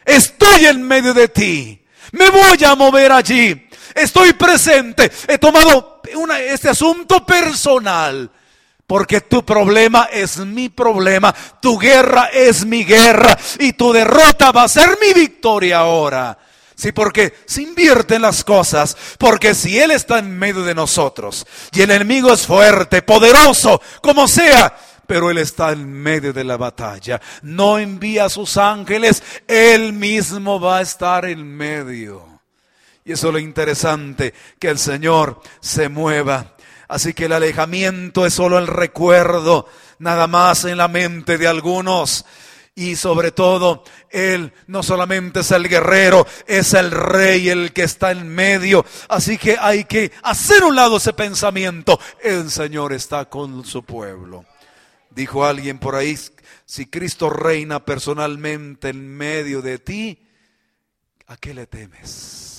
estoy 0.04 0.66
en 0.66 0.82
medio 0.82 1.14
de 1.14 1.28
ti, 1.28 1.84
me 2.12 2.30
voy 2.30 2.62
a 2.64 2.74
mover 2.74 3.12
allí, 3.12 3.68
estoy 3.94 4.34
presente, 4.34 5.10
he 5.26 5.38
tomado 5.38 6.00
este 6.48 6.68
asunto 6.68 7.24
personal 7.24 8.30
porque 8.86 9.20
tu 9.20 9.44
problema 9.44 10.08
es 10.12 10.38
mi 10.38 10.68
problema, 10.68 11.34
tu 11.60 11.78
guerra 11.78 12.30
es 12.32 12.64
mi 12.64 12.84
guerra 12.84 13.36
y 13.58 13.72
tu 13.72 13.92
derrota 13.92 14.52
va 14.52 14.64
a 14.64 14.68
ser 14.68 14.96
mi 15.00 15.12
victoria 15.12 15.78
ahora. 15.78 16.38
Sí, 16.76 16.92
porque 16.92 17.34
se 17.46 17.62
invierten 17.62 18.20
las 18.20 18.44
cosas, 18.44 18.96
porque 19.18 19.54
si 19.54 19.78
Él 19.78 19.92
está 19.92 20.18
en 20.18 20.38
medio 20.38 20.62
de 20.62 20.74
nosotros 20.74 21.46
y 21.72 21.80
el 21.80 21.90
enemigo 21.90 22.32
es 22.32 22.46
fuerte, 22.46 23.00
poderoso, 23.00 23.80
como 24.02 24.28
sea, 24.28 24.76
pero 25.06 25.30
Él 25.30 25.38
está 25.38 25.72
en 25.72 25.90
medio 25.90 26.34
de 26.34 26.44
la 26.44 26.58
batalla, 26.58 27.20
no 27.42 27.78
envía 27.78 28.26
a 28.26 28.28
sus 28.28 28.58
ángeles, 28.58 29.22
Él 29.48 29.94
mismo 29.94 30.60
va 30.60 30.78
a 30.78 30.82
estar 30.82 31.24
en 31.24 31.46
medio. 31.46 32.36
Y 33.06 33.12
eso 33.12 33.28
es 33.28 33.32
lo 33.32 33.38
interesante, 33.38 34.34
que 34.58 34.68
el 34.68 34.78
Señor 34.78 35.40
se 35.60 35.88
mueva 35.88 36.55
Así 36.88 37.14
que 37.14 37.24
el 37.26 37.32
alejamiento 37.32 38.26
es 38.26 38.34
solo 38.34 38.58
el 38.58 38.66
recuerdo, 38.66 39.66
nada 39.98 40.26
más 40.26 40.64
en 40.64 40.78
la 40.78 40.88
mente 40.88 41.38
de 41.38 41.48
algunos. 41.48 42.24
Y 42.78 42.96
sobre 42.96 43.32
todo, 43.32 43.84
Él 44.10 44.52
no 44.66 44.82
solamente 44.82 45.40
es 45.40 45.50
el 45.50 45.66
guerrero, 45.66 46.26
es 46.46 46.74
el 46.74 46.90
rey 46.90 47.48
el 47.48 47.72
que 47.72 47.84
está 47.84 48.10
en 48.10 48.28
medio. 48.28 48.84
Así 49.08 49.38
que 49.38 49.56
hay 49.58 49.84
que 49.84 50.12
hacer 50.22 50.62
un 50.62 50.76
lado 50.76 50.98
ese 50.98 51.14
pensamiento. 51.14 51.98
El 52.22 52.50
Señor 52.50 52.92
está 52.92 53.30
con 53.30 53.64
su 53.64 53.82
pueblo. 53.82 54.44
Dijo 55.08 55.46
alguien 55.46 55.78
por 55.78 55.94
ahí, 55.94 56.18
si 56.66 56.84
Cristo 56.84 57.30
reina 57.30 57.82
personalmente 57.82 58.90
en 58.90 59.08
medio 59.08 59.62
de 59.62 59.78
ti, 59.78 60.28
¿a 61.28 61.38
qué 61.38 61.54
le 61.54 61.66
temes? 61.66 62.55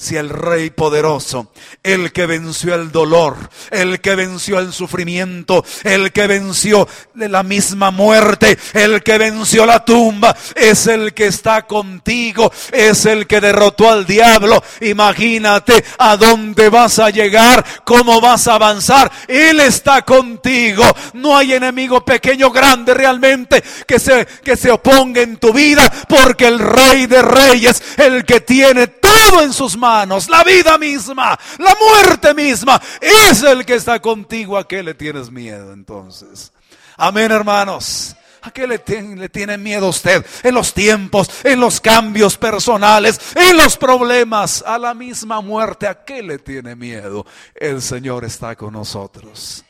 Si 0.00 0.16
el 0.16 0.30
Rey 0.30 0.70
poderoso, 0.70 1.52
el 1.82 2.10
que 2.10 2.24
venció 2.24 2.74
el 2.74 2.90
dolor, 2.90 3.36
el 3.70 4.00
que 4.00 4.14
venció 4.14 4.58
el 4.58 4.72
sufrimiento, 4.72 5.62
el 5.84 6.10
que 6.10 6.26
venció 6.26 6.88
la 7.16 7.42
misma 7.42 7.90
muerte, 7.90 8.58
el 8.72 9.02
que 9.02 9.18
venció 9.18 9.66
la 9.66 9.84
tumba, 9.84 10.34
es 10.56 10.86
el 10.86 11.12
que 11.12 11.26
está 11.26 11.66
contigo, 11.66 12.50
es 12.72 13.04
el 13.04 13.26
que 13.26 13.42
derrotó 13.42 13.90
al 13.90 14.06
diablo. 14.06 14.64
Imagínate 14.80 15.84
a 15.98 16.16
dónde 16.16 16.70
vas 16.70 16.98
a 16.98 17.10
llegar, 17.10 17.62
cómo 17.84 18.22
vas 18.22 18.48
a 18.48 18.54
avanzar. 18.54 19.12
Él 19.28 19.60
está 19.60 20.00
contigo. 20.00 20.84
No 21.12 21.36
hay 21.36 21.52
enemigo 21.52 22.02
pequeño, 22.06 22.50
grande 22.50 22.94
realmente 22.94 23.62
que 23.86 23.98
se, 23.98 24.26
que 24.42 24.56
se 24.56 24.70
oponga 24.70 25.20
en 25.20 25.36
tu 25.36 25.52
vida, 25.52 25.92
porque 26.08 26.46
el 26.46 26.58
Rey 26.58 27.04
de 27.04 27.20
Reyes, 27.20 27.82
el 27.98 28.24
que 28.24 28.40
tiene 28.40 28.86
todo 28.86 29.42
en 29.42 29.52
sus 29.52 29.76
manos, 29.76 29.89
la 30.28 30.44
vida 30.44 30.78
misma, 30.78 31.38
la 31.58 31.76
muerte 31.80 32.34
misma, 32.34 32.80
es 33.00 33.42
el 33.42 33.64
que 33.64 33.74
está 33.74 34.00
contigo. 34.00 34.56
¿A 34.56 34.66
qué 34.66 34.82
le 34.82 34.94
tienes 34.94 35.30
miedo 35.30 35.72
entonces? 35.72 36.52
Amén, 36.96 37.30
hermanos. 37.30 38.16
¿A 38.42 38.50
qué 38.50 38.66
le, 38.66 38.78
tiene, 38.78 39.16
le 39.16 39.28
tiene 39.28 39.58
miedo 39.58 39.88
usted? 39.88 40.24
En 40.42 40.54
los 40.54 40.72
tiempos, 40.72 41.30
en 41.44 41.60
los 41.60 41.80
cambios 41.80 42.38
personales, 42.38 43.20
en 43.34 43.56
los 43.56 43.76
problemas, 43.76 44.64
a 44.66 44.78
la 44.78 44.94
misma 44.94 45.42
muerte. 45.42 45.86
¿A 45.86 46.04
qué 46.04 46.22
le 46.22 46.38
tiene 46.38 46.74
miedo? 46.74 47.26
El 47.54 47.82
Señor 47.82 48.24
está 48.24 48.56
con 48.56 48.72
nosotros. 48.72 49.64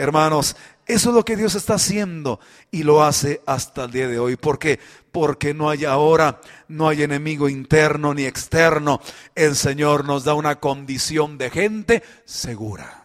Hermanos, 0.00 0.56
eso 0.86 1.10
es 1.10 1.14
lo 1.14 1.26
que 1.26 1.36
Dios 1.36 1.54
está 1.54 1.74
haciendo 1.74 2.40
y 2.70 2.84
lo 2.84 3.04
hace 3.04 3.42
hasta 3.44 3.84
el 3.84 3.90
día 3.90 4.08
de 4.08 4.18
hoy. 4.18 4.36
¿Por 4.36 4.58
qué? 4.58 4.80
Porque 5.12 5.52
no 5.52 5.68
hay 5.68 5.84
ahora, 5.84 6.40
no 6.68 6.88
hay 6.88 7.02
enemigo 7.02 7.50
interno 7.50 8.14
ni 8.14 8.24
externo. 8.24 9.02
El 9.34 9.54
Señor 9.54 10.06
nos 10.06 10.24
da 10.24 10.32
una 10.32 10.58
condición 10.58 11.36
de 11.36 11.50
gente 11.50 12.02
segura. 12.24 13.04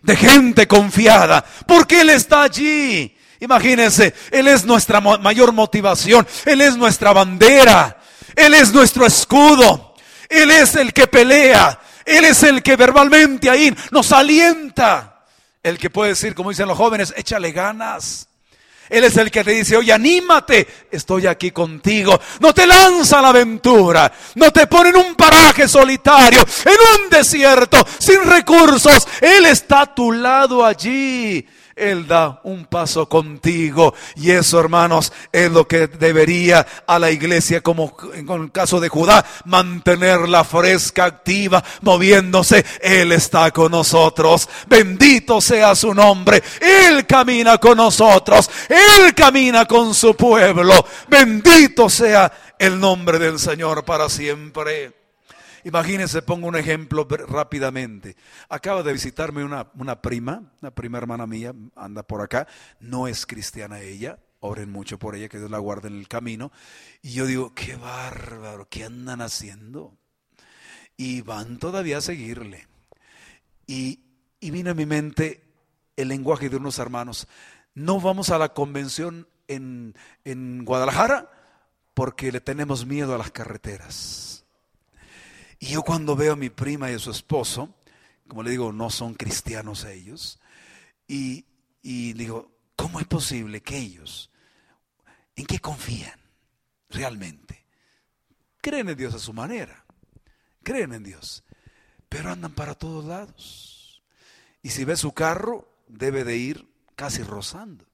De 0.00 0.16
gente 0.16 0.66
confiada. 0.66 1.44
Porque 1.66 2.00
Él 2.00 2.08
está 2.08 2.44
allí. 2.44 3.14
Imagínense, 3.40 4.14
Él 4.30 4.48
es 4.48 4.64
nuestra 4.64 5.02
mayor 5.02 5.52
motivación. 5.52 6.26
Él 6.46 6.62
es 6.62 6.74
nuestra 6.74 7.12
bandera. 7.12 8.00
Él 8.34 8.54
es 8.54 8.72
nuestro 8.72 9.04
escudo. 9.04 9.94
Él 10.26 10.50
es 10.52 10.74
el 10.76 10.94
que 10.94 11.06
pelea. 11.06 11.78
Él 12.06 12.24
es 12.24 12.44
el 12.44 12.62
que 12.62 12.76
verbalmente 12.76 13.50
ahí 13.50 13.76
nos 13.90 14.10
alienta. 14.10 15.09
El 15.62 15.78
que 15.78 15.90
puede 15.90 16.10
decir, 16.10 16.34
como 16.34 16.50
dicen 16.50 16.68
los 16.68 16.78
jóvenes, 16.78 17.12
échale 17.16 17.52
ganas. 17.52 18.28
Él 18.88 19.04
es 19.04 19.16
el 19.16 19.30
que 19.30 19.44
te 19.44 19.52
dice, 19.52 19.76
oye, 19.76 19.92
anímate, 19.92 20.66
estoy 20.90 21.26
aquí 21.26 21.52
contigo. 21.52 22.18
No 22.40 22.52
te 22.52 22.66
lanza 22.66 23.20
a 23.20 23.22
la 23.22 23.28
aventura, 23.28 24.12
no 24.34 24.50
te 24.50 24.66
pone 24.66 24.90
en 24.90 24.96
un 24.96 25.14
paraje 25.14 25.68
solitario, 25.68 26.40
en 26.40 27.02
un 27.02 27.10
desierto, 27.10 27.86
sin 27.98 28.24
recursos. 28.24 29.06
Él 29.20 29.46
está 29.46 29.82
a 29.82 29.94
tu 29.94 30.10
lado 30.10 30.64
allí. 30.64 31.46
Él 31.80 32.06
da 32.06 32.40
un 32.44 32.66
paso 32.66 33.08
contigo. 33.08 33.94
Y 34.16 34.30
eso, 34.30 34.60
hermanos, 34.60 35.12
es 35.32 35.50
lo 35.50 35.66
que 35.66 35.86
debería 35.86 36.66
a 36.86 36.98
la 36.98 37.10
iglesia, 37.10 37.62
como 37.62 37.96
en 38.14 38.28
el 38.28 38.52
caso 38.52 38.80
de 38.80 38.88
Judá, 38.88 39.24
mantenerla 39.46 40.44
fresca, 40.44 41.06
activa, 41.06 41.64
moviéndose. 41.80 42.64
Él 42.82 43.12
está 43.12 43.50
con 43.50 43.72
nosotros. 43.72 44.48
Bendito 44.68 45.40
sea 45.40 45.74
su 45.74 45.94
nombre. 45.94 46.42
Él 46.60 47.06
camina 47.06 47.58
con 47.58 47.78
nosotros. 47.78 48.50
Él 48.68 49.14
camina 49.14 49.64
con 49.64 49.94
su 49.94 50.14
pueblo. 50.14 50.84
Bendito 51.08 51.88
sea 51.88 52.30
el 52.58 52.78
nombre 52.78 53.18
del 53.18 53.38
Señor 53.38 53.84
para 53.84 54.08
siempre. 54.08 54.99
Imagínense, 55.64 56.22
pongo 56.22 56.48
un 56.48 56.56
ejemplo 56.56 57.06
rápidamente. 57.08 58.16
Acaba 58.48 58.82
de 58.82 58.92
visitarme 58.92 59.44
una, 59.44 59.70
una 59.74 60.00
prima, 60.00 60.52
una 60.60 60.70
prima 60.70 60.98
hermana 60.98 61.26
mía, 61.26 61.54
anda 61.76 62.02
por 62.02 62.22
acá, 62.22 62.46
no 62.80 63.08
es 63.08 63.26
cristiana 63.26 63.80
ella, 63.80 64.18
oren 64.40 64.70
mucho 64.70 64.98
por 64.98 65.14
ella, 65.14 65.28
que 65.28 65.38
Dios 65.38 65.50
la 65.50 65.58
guarde 65.58 65.88
en 65.88 65.98
el 65.98 66.08
camino. 66.08 66.50
Y 67.02 67.12
yo 67.12 67.26
digo, 67.26 67.54
qué 67.54 67.76
bárbaro, 67.76 68.68
¿qué 68.68 68.84
andan 68.84 69.20
haciendo? 69.20 69.96
Y 70.96 71.20
van 71.22 71.58
todavía 71.58 71.98
a 71.98 72.02
seguirle. 72.02 72.66
Y, 73.66 74.00
y 74.40 74.50
vino 74.50 74.70
a 74.70 74.74
mi 74.74 74.86
mente 74.86 75.44
el 75.96 76.08
lenguaje 76.08 76.48
de 76.48 76.56
unos 76.56 76.78
hermanos. 76.78 77.28
No 77.74 78.00
vamos 78.00 78.30
a 78.30 78.38
la 78.38 78.54
convención 78.54 79.28
en, 79.48 79.94
en 80.24 80.64
Guadalajara 80.64 81.30
porque 81.94 82.32
le 82.32 82.40
tenemos 82.40 82.86
miedo 82.86 83.14
a 83.14 83.18
las 83.18 83.30
carreteras. 83.30 84.39
Y 85.60 85.66
yo 85.66 85.82
cuando 85.82 86.16
veo 86.16 86.32
a 86.32 86.36
mi 86.36 86.48
prima 86.48 86.90
y 86.90 86.94
a 86.94 86.98
su 86.98 87.10
esposo, 87.10 87.76
como 88.26 88.42
le 88.42 88.50
digo, 88.50 88.72
no 88.72 88.88
son 88.88 89.12
cristianos 89.12 89.84
ellos, 89.84 90.40
y, 91.06 91.44
y 91.82 92.14
digo, 92.14 92.50
¿cómo 92.76 92.98
es 92.98 93.06
posible 93.06 93.60
que 93.60 93.76
ellos, 93.76 94.30
en 95.36 95.44
qué 95.44 95.60
confían 95.60 96.18
realmente? 96.88 97.66
Creen 98.62 98.88
en 98.88 98.96
Dios 98.96 99.14
a 99.14 99.18
su 99.18 99.34
manera, 99.34 99.84
creen 100.62 100.94
en 100.94 101.04
Dios, 101.04 101.44
pero 102.08 102.30
andan 102.30 102.52
para 102.52 102.74
todos 102.74 103.04
lados. 103.04 104.02
Y 104.62 104.70
si 104.70 104.84
ve 104.86 104.96
su 104.96 105.12
carro, 105.12 105.70
debe 105.88 106.24
de 106.24 106.38
ir 106.38 106.72
casi 106.96 107.22
rozando. 107.22 107.84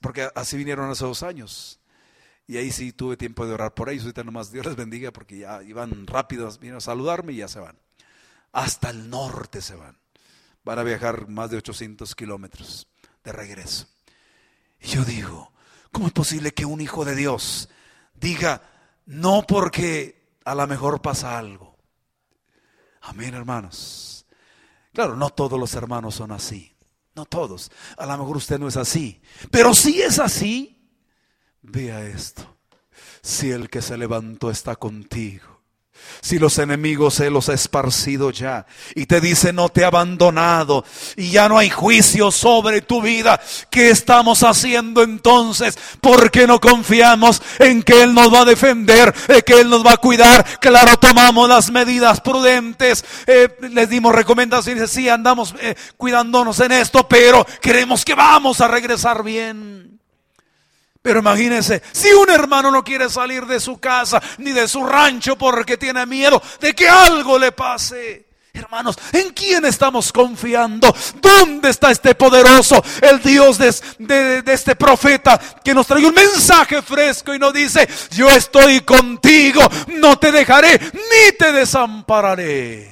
Porque 0.00 0.28
así 0.34 0.56
vinieron 0.56 0.90
hace 0.90 1.04
dos 1.04 1.22
años. 1.22 1.78
Y 2.46 2.56
ahí 2.56 2.70
sí 2.70 2.92
tuve 2.92 3.16
tiempo 3.16 3.46
de 3.46 3.54
orar 3.54 3.74
por 3.74 3.88
ellos. 3.88 4.04
Ahorita 4.04 4.24
nomás 4.24 4.52
Dios 4.52 4.66
les 4.66 4.76
bendiga 4.76 5.12
porque 5.12 5.38
ya 5.38 5.62
iban 5.62 6.06
rápidos, 6.06 6.58
vienen 6.58 6.78
a 6.78 6.80
saludarme 6.80 7.32
y 7.32 7.36
ya 7.36 7.48
se 7.48 7.60
van. 7.60 7.78
Hasta 8.52 8.90
el 8.90 9.08
norte 9.08 9.60
se 9.60 9.74
van. 9.74 9.96
Van 10.64 10.78
a 10.78 10.82
viajar 10.82 11.28
más 11.28 11.50
de 11.50 11.56
800 11.56 12.14
kilómetros 12.14 12.88
de 13.24 13.32
regreso. 13.32 13.86
Y 14.80 14.88
yo 14.88 15.04
digo, 15.04 15.52
¿cómo 15.90 16.06
es 16.06 16.12
posible 16.12 16.52
que 16.52 16.64
un 16.64 16.80
hijo 16.80 17.04
de 17.04 17.14
Dios 17.14 17.68
diga, 18.14 18.62
no 19.06 19.44
porque 19.46 20.36
a 20.44 20.54
lo 20.54 20.66
mejor 20.66 21.00
pasa 21.00 21.38
algo? 21.38 21.76
Amén, 23.02 23.34
hermanos. 23.34 24.26
Claro, 24.92 25.16
no 25.16 25.30
todos 25.30 25.58
los 25.58 25.74
hermanos 25.74 26.16
son 26.16 26.32
así. 26.32 26.74
No 27.14 27.26
todos. 27.26 27.70
A 27.96 28.06
lo 28.06 28.18
mejor 28.18 28.36
usted 28.36 28.58
no 28.58 28.68
es 28.68 28.76
así. 28.76 29.20
Pero 29.50 29.74
si 29.74 30.00
es 30.00 30.18
así, 30.18 30.71
Vea 31.62 32.04
esto. 32.04 32.56
Si 33.22 33.50
el 33.50 33.70
que 33.70 33.82
se 33.82 33.96
levantó 33.96 34.50
está 34.50 34.74
contigo, 34.76 35.52
si 36.20 36.38
los 36.38 36.58
enemigos 36.58 37.14
se 37.14 37.30
los 37.30 37.48
ha 37.48 37.54
esparcido 37.54 38.30
ya 38.30 38.66
y 38.94 39.06
te 39.06 39.20
dice 39.20 39.52
no 39.52 39.68
te 39.68 39.82
he 39.82 39.84
abandonado 39.84 40.84
y 41.16 41.30
ya 41.30 41.48
no 41.48 41.58
hay 41.58 41.70
juicio 41.70 42.30
sobre 42.30 42.80
tu 42.80 43.02
vida, 43.02 43.40
¿qué 43.70 43.90
estamos 43.90 44.42
haciendo 44.42 45.02
entonces? 45.02 45.78
¿Por 46.00 46.30
qué 46.30 46.46
no 46.46 46.60
confiamos 46.60 47.42
en 47.58 47.82
que 47.82 48.02
Él 48.02 48.14
nos 48.14 48.32
va 48.32 48.40
a 48.40 48.44
defender, 48.46 49.14
en 49.28 49.42
que 49.42 49.60
Él 49.60 49.68
nos 49.68 49.84
va 49.84 49.92
a 49.92 49.96
cuidar? 49.98 50.44
Claro, 50.60 50.96
tomamos 50.96 51.48
las 51.48 51.70
medidas 51.70 52.20
prudentes, 52.20 53.04
eh, 53.26 53.56
les 53.70 53.88
dimos 53.88 54.14
recomendaciones, 54.14 54.90
sí, 54.90 55.08
andamos 55.08 55.54
eh, 55.60 55.76
cuidándonos 55.96 56.58
en 56.60 56.72
esto, 56.72 57.06
pero 57.08 57.46
creemos 57.60 58.04
que 58.04 58.14
vamos 58.14 58.60
a 58.60 58.68
regresar 58.68 59.22
bien. 59.22 60.01
Pero 61.02 61.18
imagínense, 61.18 61.82
si 61.90 62.12
un 62.12 62.30
hermano 62.30 62.70
no 62.70 62.84
quiere 62.84 63.10
salir 63.10 63.44
de 63.44 63.58
su 63.58 63.78
casa 63.78 64.22
ni 64.38 64.52
de 64.52 64.68
su 64.68 64.86
rancho 64.86 65.36
porque 65.36 65.76
tiene 65.76 66.06
miedo 66.06 66.40
de 66.60 66.72
que 66.74 66.88
algo 66.88 67.38
le 67.38 67.50
pase. 67.50 68.26
Hermanos, 68.54 68.96
¿en 69.12 69.30
quién 69.30 69.64
estamos 69.64 70.12
confiando? 70.12 70.94
¿Dónde 71.20 71.70
está 71.70 71.90
este 71.90 72.14
poderoso, 72.14 72.84
el 73.00 73.20
Dios 73.22 73.56
de, 73.56 74.42
de, 74.42 74.52
este 74.52 74.76
profeta 74.76 75.40
que 75.64 75.74
nos 75.74 75.86
trae 75.86 76.04
un 76.04 76.14
mensaje 76.14 76.82
fresco 76.82 77.34
y 77.34 77.38
nos 77.38 77.54
dice, 77.54 77.88
yo 78.10 78.28
estoy 78.28 78.82
contigo, 78.82 79.62
no 79.94 80.18
te 80.18 80.30
dejaré 80.30 80.78
ni 80.92 81.32
te 81.38 81.50
desampararé? 81.50 82.91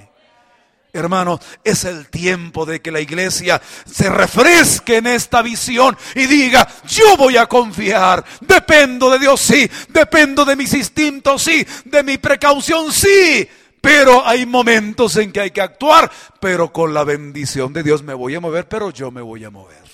Hermanos, 0.93 1.41
es 1.63 1.85
el 1.85 2.09
tiempo 2.09 2.67
de 2.67 2.81
que 2.81 2.91
la 2.91 3.01
iglesia 3.01 3.61
se 3.85 4.11
refresque 4.11 4.97
en 4.97 5.07
esta 5.07 5.41
visión 5.41 5.97
y 6.15 6.27
diga, 6.27 6.67
yo 6.89 7.17
voy 7.17 7.37
a 7.37 7.47
confiar, 7.47 8.25
dependo 8.41 9.11
de 9.11 9.21
Dios, 9.21 9.41
sí, 9.41 9.71
dependo 9.89 10.45
de 10.45 10.57
mis 10.57 10.75
instintos, 10.75 11.43
sí, 11.43 11.65
de 11.85 12.03
mi 12.03 12.19
precaución, 12.19 12.93
sí, 12.93 13.49
Pero 13.81 14.27
hay 14.27 14.45
momentos 14.45 15.17
en 15.17 15.33
que 15.33 15.41
hay 15.41 15.51
que 15.53 15.63
actuar, 15.63 16.11
pero 16.39 16.71
con 16.71 16.93
la 16.93 17.05
bendición 17.05 17.73
de 17.73 17.83
Dios 17.83 18.03
me 18.03 18.13
voy 18.13 18.35
a 18.35 18.41
mover, 18.41 18.69
pero 18.69 18.91
yo 18.91 19.11
me 19.11 19.23
voy 19.23 19.45
a 19.45 19.51
mover. 19.51 19.91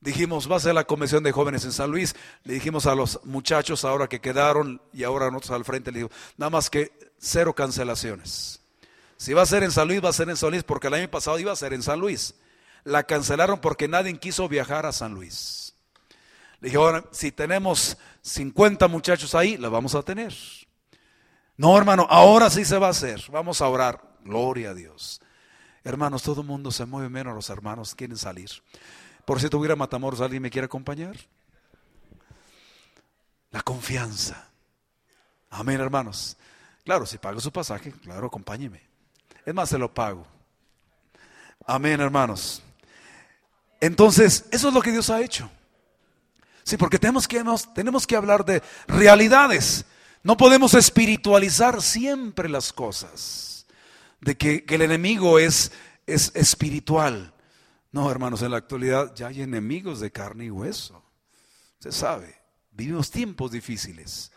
Dijimos, 0.00 0.50
va 0.50 0.56
a 0.56 0.60
ser 0.60 0.74
la 0.74 0.84
convención 0.84 1.22
de 1.22 1.32
jóvenes 1.32 1.64
en 1.64 1.72
San 1.72 1.90
Luis. 1.90 2.14
Le 2.42 2.52
dijimos 2.52 2.84
a 2.84 2.94
los 2.94 3.20
muchachos 3.24 3.86
ahora 3.86 4.06
que 4.06 4.20
quedaron 4.20 4.82
y 4.92 5.04
ahora 5.04 5.30
nosotros 5.30 5.52
al 5.52 5.64
frente, 5.64 5.90
le 5.90 6.00
digo, 6.00 6.10
nada 6.36 6.50
más 6.50 6.68
que 6.68 6.92
cero 7.18 7.54
cancelaciones. 7.54 8.60
Si 9.16 9.32
va 9.32 9.42
a 9.42 9.46
ser 9.46 9.62
en 9.62 9.70
San 9.70 9.88
Luis, 9.88 10.04
va 10.04 10.10
a 10.10 10.12
ser 10.12 10.28
en 10.28 10.36
San 10.36 10.50
Luis, 10.50 10.64
porque 10.64 10.88
el 10.88 10.94
año 10.94 11.10
pasado 11.10 11.38
iba 11.38 11.52
a 11.52 11.56
ser 11.56 11.72
en 11.72 11.82
San 11.82 12.00
Luis. 12.00 12.34
La 12.84 13.04
cancelaron 13.04 13.60
porque 13.60 13.88
nadie 13.88 14.18
quiso 14.18 14.48
viajar 14.48 14.86
a 14.86 14.92
San 14.92 15.14
Luis. 15.14 15.74
Le 16.60 16.68
dije, 16.68 16.76
ahora, 16.76 17.04
si 17.10 17.32
tenemos 17.32 17.96
50 18.22 18.88
muchachos 18.88 19.34
ahí, 19.34 19.56
la 19.56 19.68
vamos 19.68 19.94
a 19.94 20.02
tener. 20.02 20.34
No, 21.56 21.76
hermano, 21.78 22.06
ahora 22.10 22.50
sí 22.50 22.64
se 22.64 22.78
va 22.78 22.88
a 22.88 22.90
hacer. 22.90 23.22
Vamos 23.30 23.60
a 23.60 23.68
orar. 23.68 24.02
Gloria 24.24 24.70
a 24.70 24.74
Dios. 24.74 25.20
Hermanos, 25.84 26.22
todo 26.22 26.40
el 26.40 26.46
mundo 26.46 26.70
se 26.70 26.86
mueve 26.86 27.10
menos 27.10 27.34
los 27.34 27.50
hermanos 27.50 27.94
quieren 27.94 28.16
salir. 28.16 28.50
Por 29.24 29.40
si 29.40 29.48
tuviera 29.48 29.76
Matamoros, 29.76 30.20
¿alguien 30.20 30.42
me 30.42 30.50
quiere 30.50 30.66
acompañar? 30.66 31.16
La 33.50 33.62
confianza. 33.62 34.48
Amén, 35.50 35.80
hermanos. 35.80 36.36
Claro, 36.84 37.06
si 37.06 37.18
pago 37.18 37.40
su 37.40 37.52
pasaje, 37.52 37.92
claro, 37.92 38.26
acompáñeme. 38.26 38.93
Es 39.44 39.54
más, 39.54 39.68
se 39.68 39.78
lo 39.78 39.92
pago. 39.92 40.26
Amén, 41.66 42.00
hermanos. 42.00 42.62
Entonces, 43.80 44.46
eso 44.50 44.68
es 44.68 44.74
lo 44.74 44.82
que 44.82 44.92
Dios 44.92 45.10
ha 45.10 45.20
hecho. 45.20 45.50
Sí, 46.62 46.76
porque 46.76 46.98
tenemos 46.98 47.28
que, 47.28 47.42
tenemos 47.74 48.06
que 48.06 48.16
hablar 48.16 48.44
de 48.44 48.62
realidades. 48.86 49.84
No 50.22 50.36
podemos 50.36 50.72
espiritualizar 50.74 51.82
siempre 51.82 52.48
las 52.48 52.72
cosas. 52.72 53.66
De 54.20 54.36
que, 54.36 54.64
el 54.68 54.82
enemigo 54.82 55.38
es, 55.38 55.72
es 56.06 56.32
espiritual. 56.34 57.34
No, 57.92 58.10
hermanos, 58.10 58.40
en 58.42 58.50
la 58.50 58.56
actualidad 58.56 59.14
ya 59.14 59.26
hay 59.28 59.42
enemigos 59.42 60.00
de 60.00 60.10
carne 60.10 60.46
y 60.46 60.50
hueso. 60.50 61.02
Se 61.78 61.92
sabe, 61.92 62.34
vivimos 62.72 63.10
tiempos 63.10 63.50
difíciles. 63.50 64.32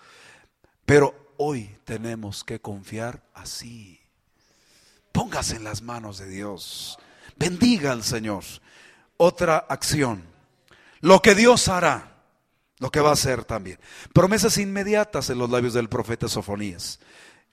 Pero 0.85 1.33
hoy 1.37 1.77
tenemos 1.85 2.43
que 2.43 2.59
confiar 2.59 3.23
así. 3.33 4.01
Póngase 5.27 5.57
en 5.57 5.65
las 5.65 5.81
manos 5.81 6.19
de 6.19 6.29
Dios. 6.29 6.97
Bendiga 7.35 7.91
al 7.91 8.01
Señor. 8.01 8.45
Otra 9.17 9.57
acción. 9.57 10.23
Lo 11.01 11.21
que 11.21 11.35
Dios 11.35 11.67
hará, 11.67 12.23
lo 12.79 12.89
que 12.89 13.01
va 13.01 13.09
a 13.09 13.13
hacer 13.13 13.43
también. 13.43 13.77
Promesas 14.13 14.57
inmediatas 14.57 15.29
en 15.29 15.37
los 15.37 15.49
labios 15.49 15.73
del 15.73 15.89
profeta 15.89 16.29
Sofonías. 16.29 17.01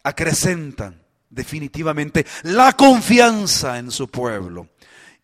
Acrecentan 0.04 1.02
definitivamente 1.28 2.24
la 2.44 2.74
confianza 2.74 3.76
en 3.80 3.90
su 3.90 4.06
pueblo. 4.06 4.68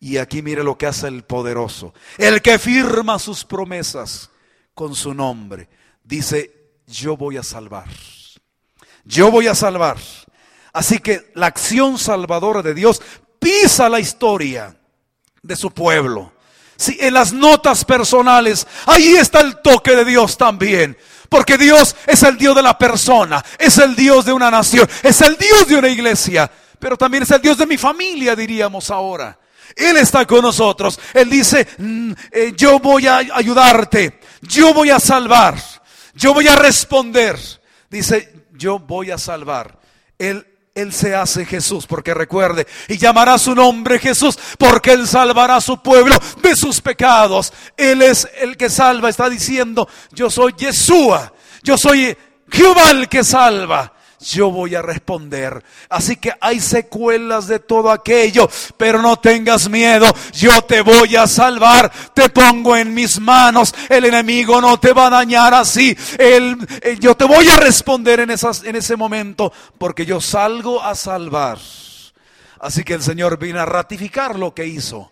Y 0.01 0.17
aquí 0.17 0.41
mire 0.41 0.61
lo 0.61 0.77
que 0.77 0.87
hace 0.87 1.07
el 1.07 1.23
poderoso. 1.23 1.93
El 2.17 2.41
que 2.41 2.59
firma 2.59 3.17
sus 3.17 3.45
promesas 3.45 4.29
con 4.73 4.93
su 4.93 5.13
nombre. 5.13 5.69
Dice, 6.03 6.73
yo 6.85 7.15
voy 7.15 7.37
a 7.37 7.43
salvar. 7.43 7.87
Yo 9.05 9.31
voy 9.31 9.47
a 9.47 9.55
salvar. 9.55 9.99
Así 10.73 10.99
que 10.99 11.31
la 11.35 11.47
acción 11.47 11.97
salvadora 11.97 12.61
de 12.61 12.73
Dios 12.73 13.01
pisa 13.39 13.89
la 13.89 13.99
historia 13.99 14.75
de 15.41 15.55
su 15.55 15.71
pueblo. 15.71 16.31
Sí, 16.77 16.97
en 16.99 17.13
las 17.13 17.33
notas 17.33 17.85
personales, 17.85 18.65
ahí 18.85 19.15
está 19.15 19.41
el 19.41 19.61
toque 19.61 19.95
de 19.95 20.05
Dios 20.05 20.37
también. 20.37 20.97
Porque 21.29 21.57
Dios 21.57 21.95
es 22.07 22.23
el 22.23 22.37
Dios 22.37 22.55
de 22.55 22.61
la 22.61 22.77
persona, 22.77 23.43
es 23.57 23.77
el 23.77 23.95
Dios 23.95 24.25
de 24.25 24.33
una 24.33 24.51
nación, 24.51 24.89
es 25.01 25.21
el 25.21 25.37
Dios 25.37 25.67
de 25.67 25.77
una 25.77 25.87
iglesia, 25.87 26.51
pero 26.77 26.97
también 26.97 27.23
es 27.23 27.31
el 27.31 27.41
Dios 27.41 27.57
de 27.57 27.65
mi 27.65 27.77
familia, 27.77 28.35
diríamos 28.35 28.89
ahora. 28.91 29.39
Él 29.75 29.97
está 29.97 30.25
con 30.25 30.41
nosotros. 30.41 30.99
Él 31.13 31.29
dice, 31.29 31.67
mm, 31.77 32.11
eh, 32.31 32.53
yo 32.55 32.79
voy 32.79 33.07
a 33.07 33.17
ayudarte, 33.17 34.19
yo 34.41 34.73
voy 34.73 34.89
a 34.89 34.99
salvar, 34.99 35.55
yo 36.15 36.33
voy 36.33 36.47
a 36.47 36.55
responder. 36.55 37.39
Dice, 37.89 38.47
yo 38.53 38.79
voy 38.79 39.11
a 39.11 39.17
salvar. 39.17 39.79
Él 40.17 40.45
él 40.73 40.93
se 40.93 41.13
hace 41.15 41.45
Jesús, 41.45 41.85
porque 41.85 42.13
recuerde, 42.13 42.65
y 42.87 42.97
llamará 42.97 43.37
su 43.37 43.53
nombre 43.53 43.99
Jesús, 43.99 44.39
porque 44.57 44.93
Él 44.93 45.05
salvará 45.05 45.57
a 45.57 45.61
su 45.61 45.81
pueblo 45.81 46.15
de 46.41 46.55
sus 46.55 46.79
pecados. 46.79 47.51
Él 47.75 48.01
es 48.01 48.27
el 48.39 48.55
que 48.55 48.69
salva, 48.69 49.09
está 49.09 49.29
diciendo, 49.29 49.87
yo 50.11 50.29
soy 50.29 50.53
Yeshua, 50.57 51.33
yo 51.61 51.77
soy 51.77 52.17
Jehová 52.49 52.91
el 52.91 53.09
que 53.09 53.23
salva 53.23 53.93
yo 54.21 54.51
voy 54.51 54.75
a 54.75 54.81
responder. 54.81 55.63
Así 55.89 56.15
que 56.15 56.33
hay 56.39 56.59
secuelas 56.59 57.47
de 57.47 57.59
todo 57.59 57.91
aquello, 57.91 58.49
pero 58.77 59.01
no 59.01 59.17
tengas 59.17 59.69
miedo, 59.69 60.07
yo 60.33 60.61
te 60.63 60.81
voy 60.81 61.15
a 61.15 61.27
salvar, 61.27 61.91
te 62.13 62.29
pongo 62.29 62.77
en 62.77 62.93
mis 62.93 63.19
manos, 63.19 63.73
el 63.89 64.05
enemigo 64.05 64.61
no 64.61 64.79
te 64.79 64.93
va 64.93 65.07
a 65.07 65.11
dañar 65.11 65.53
así, 65.53 65.95
eh, 66.17 66.55
yo 66.99 67.15
te 67.15 67.25
voy 67.25 67.49
a 67.49 67.57
responder 67.57 68.19
en, 68.21 68.29
en 68.29 68.75
ese 68.75 68.95
momento, 68.95 69.51
porque 69.77 70.05
yo 70.05 70.21
salgo 70.21 70.81
a 70.81 70.95
salvar. 70.95 71.57
Así 72.59 72.83
que 72.83 72.93
el 72.93 73.01
Señor 73.01 73.39
viene 73.39 73.59
a 73.59 73.65
ratificar 73.65 74.37
lo 74.37 74.53
que 74.53 74.67
hizo, 74.67 75.11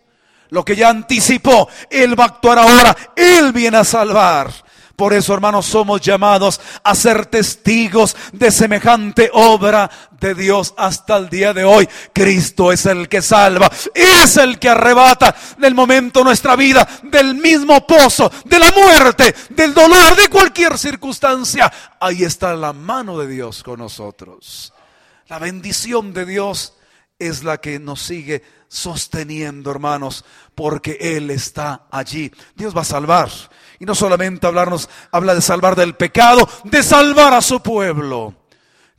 lo 0.50 0.64
que 0.64 0.76
ya 0.76 0.88
anticipó, 0.88 1.68
Él 1.90 2.18
va 2.18 2.24
a 2.24 2.28
actuar 2.28 2.58
ahora, 2.58 2.96
Él 3.16 3.52
viene 3.52 3.78
a 3.78 3.84
salvar. 3.84 4.52
Por 5.00 5.14
eso, 5.14 5.32
hermanos, 5.32 5.64
somos 5.64 6.02
llamados 6.02 6.60
a 6.84 6.94
ser 6.94 7.24
testigos 7.24 8.14
de 8.34 8.50
semejante 8.50 9.30
obra 9.32 9.90
de 10.20 10.34
Dios 10.34 10.74
hasta 10.76 11.16
el 11.16 11.30
día 11.30 11.54
de 11.54 11.64
hoy. 11.64 11.88
Cristo 12.12 12.70
es 12.70 12.84
el 12.84 13.08
que 13.08 13.22
salva, 13.22 13.70
es 13.94 14.36
el 14.36 14.58
que 14.58 14.68
arrebata 14.68 15.34
del 15.56 15.74
momento 15.74 16.22
nuestra 16.22 16.54
vida, 16.54 16.86
del 17.04 17.34
mismo 17.34 17.86
pozo, 17.86 18.30
de 18.44 18.58
la 18.58 18.70
muerte, 18.72 19.34
del 19.48 19.72
dolor, 19.72 20.16
de 20.16 20.28
cualquier 20.28 20.76
circunstancia. 20.76 21.72
Ahí 21.98 22.22
está 22.22 22.54
la 22.54 22.74
mano 22.74 23.16
de 23.16 23.26
Dios 23.26 23.62
con 23.62 23.78
nosotros. 23.78 24.74
La 25.28 25.38
bendición 25.38 26.12
de 26.12 26.26
Dios 26.26 26.74
es 27.18 27.42
la 27.42 27.58
que 27.58 27.78
nos 27.78 28.02
sigue 28.02 28.42
sosteniendo, 28.68 29.70
hermanos, 29.70 30.26
porque 30.54 30.98
Él 31.00 31.30
está 31.30 31.86
allí. 31.90 32.30
Dios 32.54 32.76
va 32.76 32.82
a 32.82 32.84
salvar. 32.84 33.30
Y 33.80 33.86
no 33.86 33.96
solamente 33.96 34.46
hablarnos, 34.46 34.88
habla 35.10 35.34
de 35.34 35.40
salvar 35.40 35.74
del 35.74 35.94
pecado, 35.94 36.46
de 36.64 36.82
salvar 36.82 37.34
a 37.34 37.40
su 37.40 37.60
pueblo. 37.60 38.34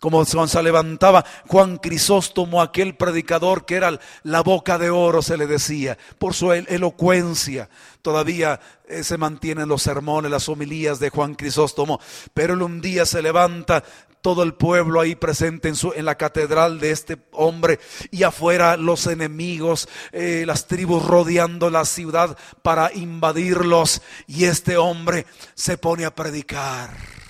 Como 0.01 0.25
se 0.25 0.63
levantaba 0.63 1.23
Juan 1.45 1.77
Crisóstomo, 1.77 2.63
aquel 2.63 2.95
predicador 2.95 3.65
que 3.67 3.75
era 3.75 3.99
la 4.23 4.41
boca 4.41 4.79
de 4.79 4.89
oro, 4.89 5.21
se 5.21 5.37
le 5.37 5.45
decía, 5.45 5.95
por 6.17 6.33
su 6.33 6.51
elocuencia. 6.53 7.69
Todavía 8.01 8.59
eh, 8.87 9.03
se 9.03 9.19
mantienen 9.19 9.69
los 9.69 9.83
sermones, 9.83 10.31
las 10.31 10.49
homilías 10.49 10.99
de 10.99 11.11
Juan 11.11 11.35
Crisóstomo. 11.35 11.99
Pero 12.33 12.55
él 12.55 12.63
un 12.63 12.81
día 12.81 13.05
se 13.05 13.21
levanta 13.21 13.83
todo 14.23 14.41
el 14.41 14.55
pueblo 14.55 15.01
ahí 15.01 15.13
presente 15.13 15.67
en, 15.67 15.75
su, 15.75 15.93
en 15.93 16.05
la 16.05 16.15
catedral 16.15 16.79
de 16.79 16.89
este 16.89 17.19
hombre 17.31 17.79
y 18.09 18.23
afuera 18.23 18.77
los 18.77 19.05
enemigos, 19.05 19.87
eh, 20.13 20.45
las 20.47 20.65
tribus 20.65 21.05
rodeando 21.05 21.69
la 21.69 21.85
ciudad 21.85 22.35
para 22.63 22.91
invadirlos 22.91 24.01
y 24.25 24.45
este 24.45 24.77
hombre 24.77 25.27
se 25.53 25.77
pone 25.77 26.05
a 26.05 26.15
predicar 26.15 27.20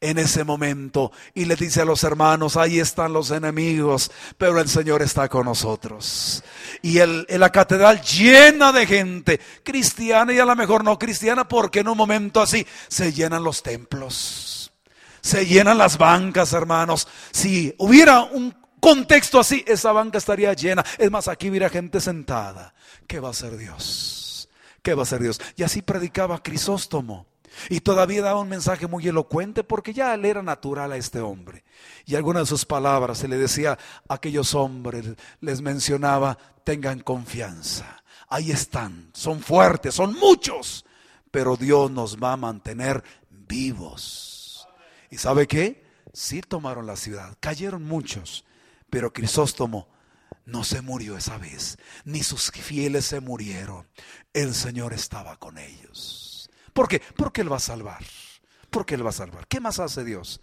en 0.00 0.18
ese 0.18 0.44
momento 0.44 1.12
y 1.34 1.44
le 1.44 1.56
dice 1.56 1.82
a 1.82 1.84
los 1.84 2.04
hermanos, 2.04 2.56
ahí 2.56 2.78
están 2.78 3.12
los 3.12 3.30
enemigos, 3.30 4.10
pero 4.38 4.60
el 4.60 4.68
Señor 4.68 5.02
está 5.02 5.28
con 5.28 5.46
nosotros. 5.46 6.42
Y 6.82 6.98
el, 6.98 7.26
en 7.28 7.40
la 7.40 7.50
catedral 7.50 8.00
llena 8.02 8.72
de 8.72 8.86
gente, 8.86 9.40
cristiana 9.62 10.32
y 10.32 10.38
a 10.38 10.44
lo 10.44 10.56
mejor 10.56 10.84
no 10.84 10.98
cristiana, 10.98 11.48
porque 11.48 11.80
en 11.80 11.88
un 11.88 11.96
momento 11.96 12.40
así 12.40 12.66
se 12.88 13.12
llenan 13.12 13.44
los 13.44 13.62
templos 13.62 14.56
se 15.26 15.44
llenan 15.44 15.76
las 15.76 15.98
bancas, 15.98 16.52
hermanos. 16.52 17.08
Si 17.32 17.74
hubiera 17.78 18.22
un 18.22 18.54
contexto 18.80 19.40
así, 19.40 19.64
esa 19.66 19.90
banca 19.90 20.18
estaría 20.18 20.52
llena. 20.52 20.84
Es 20.98 21.10
más, 21.10 21.26
aquí 21.26 21.50
hubiera 21.50 21.68
gente 21.68 22.00
sentada. 22.00 22.72
¿Qué 23.08 23.18
va 23.18 23.28
a 23.28 23.30
hacer 23.32 23.56
Dios? 23.56 24.48
¿Qué 24.82 24.94
va 24.94 25.02
a 25.02 25.02
hacer 25.02 25.20
Dios? 25.20 25.40
Y 25.56 25.64
así 25.64 25.82
predicaba 25.82 26.42
Crisóstomo. 26.42 27.26
Y 27.68 27.80
todavía 27.80 28.22
daba 28.22 28.40
un 28.40 28.48
mensaje 28.48 28.86
muy 28.86 29.06
elocuente 29.06 29.64
porque 29.64 29.92
ya 29.92 30.16
le 30.16 30.28
era 30.28 30.42
natural 30.42 30.92
a 30.92 30.96
este 30.96 31.20
hombre. 31.20 31.64
Y 32.04 32.14
algunas 32.14 32.42
de 32.42 32.46
sus 32.46 32.64
palabras 32.64 33.18
se 33.18 33.28
le 33.28 33.36
decía 33.36 33.78
a 34.08 34.14
aquellos 34.14 34.54
hombres, 34.54 35.16
les 35.40 35.60
mencionaba, 35.60 36.38
tengan 36.64 37.00
confianza. 37.00 38.02
Ahí 38.28 38.50
están, 38.50 39.10
son 39.12 39.40
fuertes, 39.40 39.94
son 39.94 40.14
muchos, 40.18 40.84
pero 41.30 41.56
Dios 41.56 41.90
nos 41.90 42.16
va 42.16 42.32
a 42.32 42.36
mantener 42.36 43.02
vivos. 43.30 44.66
¿Y 45.10 45.18
sabe 45.18 45.46
qué? 45.46 45.84
Sí 46.12 46.40
tomaron 46.40 46.86
la 46.86 46.96
ciudad, 46.96 47.36
cayeron 47.40 47.84
muchos, 47.84 48.44
pero 48.90 49.12
Crisóstomo 49.12 49.88
no 50.44 50.64
se 50.64 50.80
murió 50.80 51.16
esa 51.16 51.38
vez, 51.38 51.78
ni 52.04 52.22
sus 52.22 52.50
fieles 52.50 53.06
se 53.06 53.20
murieron. 53.20 53.86
El 54.32 54.54
Señor 54.54 54.92
estaba 54.92 55.36
con 55.36 55.58
ellos. 55.58 56.25
¿Por 56.76 56.88
qué? 56.88 57.00
Porque 57.16 57.40
Él 57.40 57.50
va 57.50 57.56
a 57.56 57.60
salvar. 57.60 58.04
Porque 58.68 58.96
Él 58.96 59.04
va 59.04 59.08
a 59.08 59.12
salvar. 59.12 59.46
¿Qué 59.48 59.60
más 59.60 59.80
hace 59.80 60.04
Dios? 60.04 60.42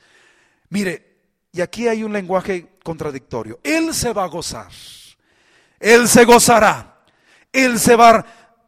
Mire, 0.69 1.11
Y 1.55 1.61
aquí 1.61 1.87
hay 1.87 2.03
un 2.03 2.11
lenguaje 2.11 2.79
contradictorio. 2.83 3.59
Él 3.63 3.93
se 3.93 4.11
va 4.11 4.23
a 4.23 4.27
gozar. 4.27 4.71
Él 5.79 6.07
se 6.07 6.25
gozará. 6.25 7.03
Él 7.51 7.79
se 7.79 7.95
va 7.95 8.25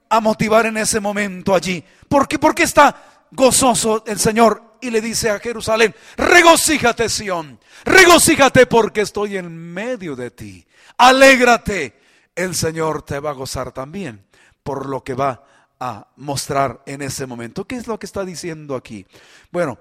a 0.07 0.19
motivar 0.19 0.67
en 0.67 0.77
ese 0.77 0.99
momento 0.99 1.55
allí. 1.55 1.83
¿Por 2.07 2.27
qué? 2.27 2.37
Porque 2.37 2.61
está 2.61 3.25
gozoso 3.31 4.03
el 4.05 4.19
Señor 4.19 4.77
y 4.81 4.91
le 4.91 5.01
dice 5.01 5.31
a 5.31 5.39
Jerusalén, 5.39 5.95
regocíjate 6.15 7.09
Sión, 7.09 7.59
regocíjate 7.83 8.67
porque 8.67 9.01
estoy 9.01 9.37
en 9.37 9.73
medio 9.73 10.15
de 10.15 10.29
ti. 10.29 10.67
Alégrate, 10.97 11.99
el 12.35 12.53
Señor 12.53 13.01
te 13.01 13.19
va 13.19 13.31
a 13.31 13.33
gozar 13.33 13.71
también 13.71 14.23
por 14.61 14.85
lo 14.87 15.03
que 15.03 15.15
va 15.15 15.43
a 15.79 16.07
mostrar 16.15 16.81
en 16.85 17.01
ese 17.01 17.25
momento. 17.25 17.65
¿Qué 17.65 17.75
es 17.75 17.87
lo 17.87 17.99
que 17.99 18.05
está 18.05 18.25
diciendo 18.25 18.75
aquí? 18.75 19.05
Bueno, 19.51 19.79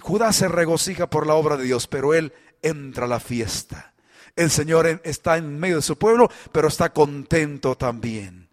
Judá 0.00 0.32
se 0.32 0.48
regocija 0.48 1.08
por 1.08 1.26
la 1.26 1.34
obra 1.34 1.56
de 1.56 1.64
Dios, 1.64 1.86
pero 1.86 2.14
él 2.14 2.32
entra 2.62 3.04
a 3.06 3.08
la 3.08 3.20
fiesta. 3.20 3.92
El 4.36 4.50
Señor 4.50 5.00
está 5.04 5.36
en 5.36 5.58
medio 5.58 5.76
de 5.76 5.82
su 5.82 5.98
pueblo, 5.98 6.30
pero 6.52 6.68
está 6.68 6.92
contento 6.92 7.76
también. 7.76 8.48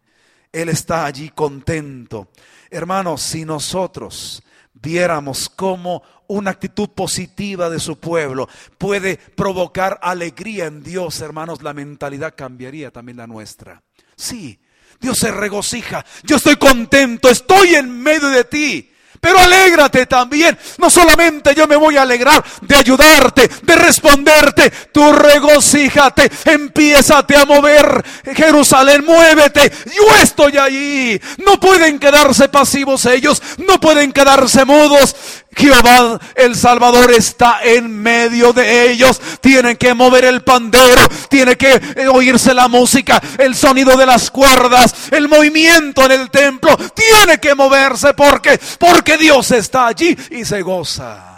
Él 0.51 0.69
está 0.69 1.05
allí 1.05 1.29
contento. 1.29 2.29
Hermanos, 2.69 3.21
si 3.21 3.45
nosotros 3.45 4.41
viéramos 4.73 5.49
cómo 5.49 6.01
una 6.27 6.51
actitud 6.51 6.89
positiva 6.89 7.69
de 7.69 7.79
su 7.79 7.99
pueblo 7.99 8.47
puede 8.77 9.17
provocar 9.17 9.99
alegría 10.01 10.65
en 10.65 10.81
Dios, 10.81 11.21
hermanos, 11.21 11.61
la 11.61 11.73
mentalidad 11.73 12.33
cambiaría 12.35 12.91
también 12.91 13.17
la 13.17 13.27
nuestra. 13.27 13.83
Sí, 14.15 14.59
Dios 14.99 15.17
se 15.17 15.31
regocija. 15.31 16.05
Yo 16.23 16.37
estoy 16.37 16.55
contento, 16.55 17.29
estoy 17.29 17.75
en 17.75 18.01
medio 18.01 18.29
de 18.29 18.43
ti. 18.45 18.91
Pero 19.25 19.39
alégrate 19.39 20.05
también. 20.05 20.55
No 20.77 20.87
solamente 20.87 21.55
yo 21.55 21.65
me 21.65 21.75
voy 21.75 21.97
a 21.97 22.03
alegrar 22.03 22.43
de 22.61 22.75
ayudarte, 22.75 23.49
de 23.63 23.75
responderte. 23.75 24.69
Tú 24.91 25.11
regocíjate, 25.13 26.31
empiézate 26.45 27.35
a 27.35 27.43
mover. 27.43 28.05
Jerusalén, 28.35 29.03
muévete. 29.03 29.71
Yo 29.85 30.15
estoy 30.21 30.59
allí. 30.59 31.19
No 31.43 31.59
pueden 31.59 31.97
quedarse 31.97 32.49
pasivos 32.49 33.07
ellos. 33.07 33.41
No 33.67 33.79
pueden 33.79 34.11
quedarse 34.13 34.63
mudos. 34.63 35.15
Jehová 35.55 36.19
el 36.35 36.55
Salvador 36.55 37.11
está 37.11 37.59
en 37.63 38.01
medio 38.01 38.53
de 38.53 38.91
ellos. 38.91 39.21
Tienen 39.39 39.77
que 39.77 39.93
mover 39.93 40.25
el 40.25 40.43
pandero, 40.43 41.01
tiene 41.29 41.55
que 41.55 41.81
eh, 41.95 42.07
oírse 42.07 42.53
la 42.53 42.67
música, 42.67 43.21
el 43.37 43.55
sonido 43.55 43.97
de 43.97 44.05
las 44.05 44.31
cuerdas, 44.31 44.93
el 45.11 45.27
movimiento 45.27 46.05
en 46.05 46.11
el 46.11 46.29
templo. 46.29 46.75
Tiene 46.77 47.39
que 47.39 47.55
moverse 47.55 48.13
porque 48.13 48.59
porque 48.79 49.17
Dios 49.17 49.51
está 49.51 49.87
allí 49.87 50.15
y 50.31 50.45
se 50.45 50.61
goza. 50.61 51.35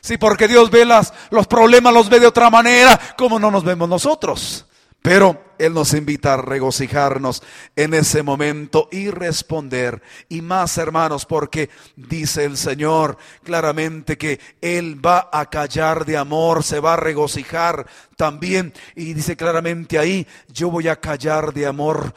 Sí, 0.00 0.16
porque 0.16 0.48
Dios 0.48 0.70
ve 0.70 0.84
las, 0.84 1.12
los 1.30 1.46
problemas, 1.46 1.92
los 1.92 2.08
ve 2.08 2.20
de 2.20 2.26
otra 2.26 2.48
manera, 2.48 2.98
como 3.16 3.38
no 3.38 3.50
nos 3.50 3.64
vemos 3.64 3.88
nosotros. 3.88 4.64
Pero 5.02 5.54
Él 5.58 5.72
nos 5.72 5.94
invita 5.94 6.34
a 6.34 6.42
regocijarnos 6.42 7.42
en 7.74 7.94
ese 7.94 8.22
momento 8.22 8.88
y 8.92 9.08
responder. 9.10 10.02
Y 10.28 10.42
más, 10.42 10.76
hermanos, 10.76 11.24
porque 11.24 11.70
dice 11.96 12.44
el 12.44 12.58
Señor 12.58 13.16
claramente 13.42 14.18
que 14.18 14.38
Él 14.60 15.04
va 15.04 15.30
a 15.32 15.48
callar 15.48 16.04
de 16.04 16.18
amor, 16.18 16.62
se 16.62 16.80
va 16.80 16.94
a 16.94 16.98
regocijar 16.98 17.86
también. 18.16 18.74
Y 18.94 19.14
dice 19.14 19.36
claramente 19.36 19.98
ahí, 19.98 20.26
yo 20.48 20.70
voy 20.70 20.88
a 20.88 21.00
callar 21.00 21.54
de 21.54 21.66
amor. 21.66 22.12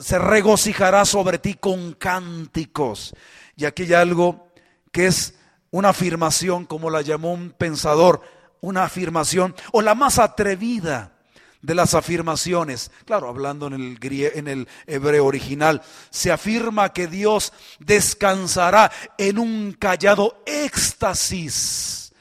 se 0.00 0.18
regocijará 0.18 1.04
sobre 1.04 1.38
ti 1.38 1.54
con 1.54 1.92
cánticos. 1.92 3.14
Y 3.56 3.66
aquí 3.66 3.84
hay 3.84 3.94
algo 3.94 4.48
que 4.90 5.06
es 5.06 5.34
una 5.70 5.90
afirmación, 5.90 6.66
como 6.66 6.90
la 6.90 7.02
llamó 7.02 7.32
un 7.32 7.50
pensador, 7.50 8.20
una 8.60 8.82
afirmación, 8.82 9.54
o 9.70 9.80
la 9.80 9.94
más 9.94 10.18
atrevida 10.18 11.13
de 11.64 11.74
las 11.74 11.94
afirmaciones. 11.94 12.90
Claro, 13.06 13.28
hablando 13.28 13.68
en 13.68 13.74
el, 13.74 14.68
hebreo 14.86 15.24
original, 15.24 15.80
se 16.10 16.30
afirma 16.30 16.92
que 16.92 17.06
Dios 17.06 17.52
descansará 17.78 18.92
en 19.16 19.38
un 19.38 19.72
callado 19.72 20.42
éxtasis 20.44 22.12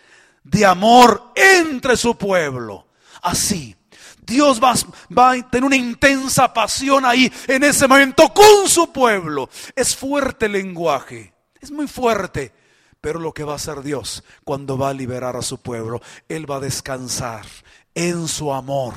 de 0.44 0.66
amor 0.66 1.34
entre 1.36 1.98
su 1.98 2.18
pueblo. 2.18 2.88
Así. 3.22 3.76
Dios 4.26 4.64
va, 4.64 4.74
va, 5.16 5.32
a 5.32 5.50
tener 5.50 5.66
una 5.66 5.76
intensa 5.76 6.54
pasión 6.54 7.04
ahí 7.04 7.30
en 7.46 7.66
ese 7.66 7.90
momento 7.90 8.34
con 8.34 8.70
su 8.70 8.94
pueblo. 8.94 9.50
Es 9.76 9.94
fuerte 9.94 10.46
el 10.46 10.54
lenguaje, 10.54 11.34
es 11.60 11.70
muy 11.70 11.88
fuerte. 11.88 12.54
Pero 13.02 13.20
lo 13.20 13.34
que 13.34 13.44
va 13.44 13.52
a 13.52 13.58
hacer 13.58 13.84
Dios 13.84 14.24
cuando 14.46 14.78
va 14.78 14.88
a 14.88 14.94
liberar 14.94 15.36
a 15.36 15.42
su 15.42 15.58
pueblo, 15.58 16.02
Él 16.30 16.50
va 16.50 16.56
a 16.56 16.62
descansar 16.62 17.46
en 17.94 18.30
su 18.30 18.54
amor 18.54 18.94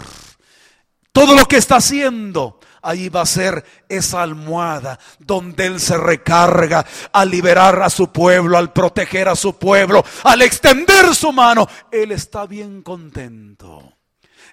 todo 1.17 1.35
lo 1.35 1.49
que 1.49 1.57
está 1.57 1.77
haciendo, 1.77 2.61
ahí 2.83 3.09
va 3.09 3.23
a 3.23 3.27
ser 3.27 3.65
esa 3.89 4.21
almohada 4.21 4.99
donde 5.19 5.65
Él 5.65 5.81
se 5.81 5.97
recarga 5.97 6.85
al 7.11 7.31
liberar 7.31 7.81
a 7.81 7.89
su 7.89 8.13
pueblo, 8.13 8.59
al 8.59 8.71
proteger 8.71 9.27
a 9.27 9.35
su 9.35 9.57
pueblo, 9.57 10.05
al 10.25 10.43
extender 10.43 11.15
su 11.15 11.33
mano. 11.33 11.67
Él 11.91 12.13
está 12.13 12.45
bien 12.45 12.83
contento. 12.83 13.95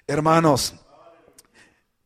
Hermanos, 0.06 0.74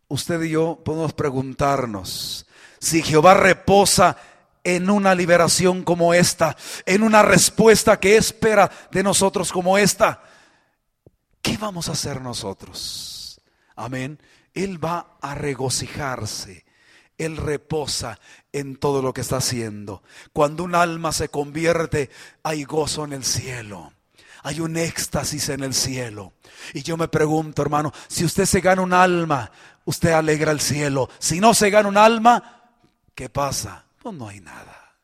usted 0.08 0.42
y 0.42 0.50
yo 0.50 0.80
podemos 0.84 1.12
preguntarnos 1.12 2.44
si 2.80 3.00
Jehová 3.00 3.34
reposa 3.34 4.16
en 4.64 4.90
una 4.90 5.14
liberación 5.14 5.84
como 5.84 6.14
esta, 6.14 6.56
en 6.84 7.04
una 7.04 7.22
respuesta 7.22 8.00
que 8.00 8.16
espera 8.16 8.68
de 8.90 9.04
nosotros 9.04 9.52
como 9.52 9.78
esta, 9.78 10.20
¿qué 11.42 11.56
vamos 11.58 11.88
a 11.88 11.92
hacer 11.92 12.20
nosotros? 12.20 13.40
Amén. 13.76 14.18
Él 14.54 14.82
va 14.82 15.18
a 15.20 15.34
regocijarse. 15.34 16.64
Él 17.16 17.36
reposa 17.36 18.20
en 18.52 18.76
todo 18.76 19.02
lo 19.02 19.12
que 19.12 19.22
está 19.22 19.38
haciendo. 19.38 20.02
Cuando 20.32 20.62
un 20.62 20.74
alma 20.74 21.12
se 21.12 21.28
convierte, 21.28 22.10
hay 22.42 22.64
gozo 22.64 23.04
en 23.04 23.12
el 23.12 23.24
cielo. 23.24 23.92
Hay 24.44 24.60
un 24.60 24.76
éxtasis 24.76 25.48
en 25.48 25.64
el 25.64 25.74
cielo. 25.74 26.32
Y 26.74 26.82
yo 26.82 26.96
me 26.96 27.08
pregunto, 27.08 27.60
hermano, 27.60 27.92
si 28.06 28.24
usted 28.24 28.44
se 28.44 28.60
gana 28.60 28.82
un 28.82 28.92
alma, 28.92 29.50
usted 29.84 30.12
alegra 30.12 30.52
el 30.52 30.60
cielo. 30.60 31.10
Si 31.18 31.40
no 31.40 31.54
se 31.54 31.70
gana 31.70 31.88
un 31.88 31.96
alma, 31.96 32.70
¿qué 33.14 33.28
pasa? 33.28 33.84
Pues 34.00 34.14
no 34.14 34.28
hay 34.28 34.40
nada. 34.40 34.94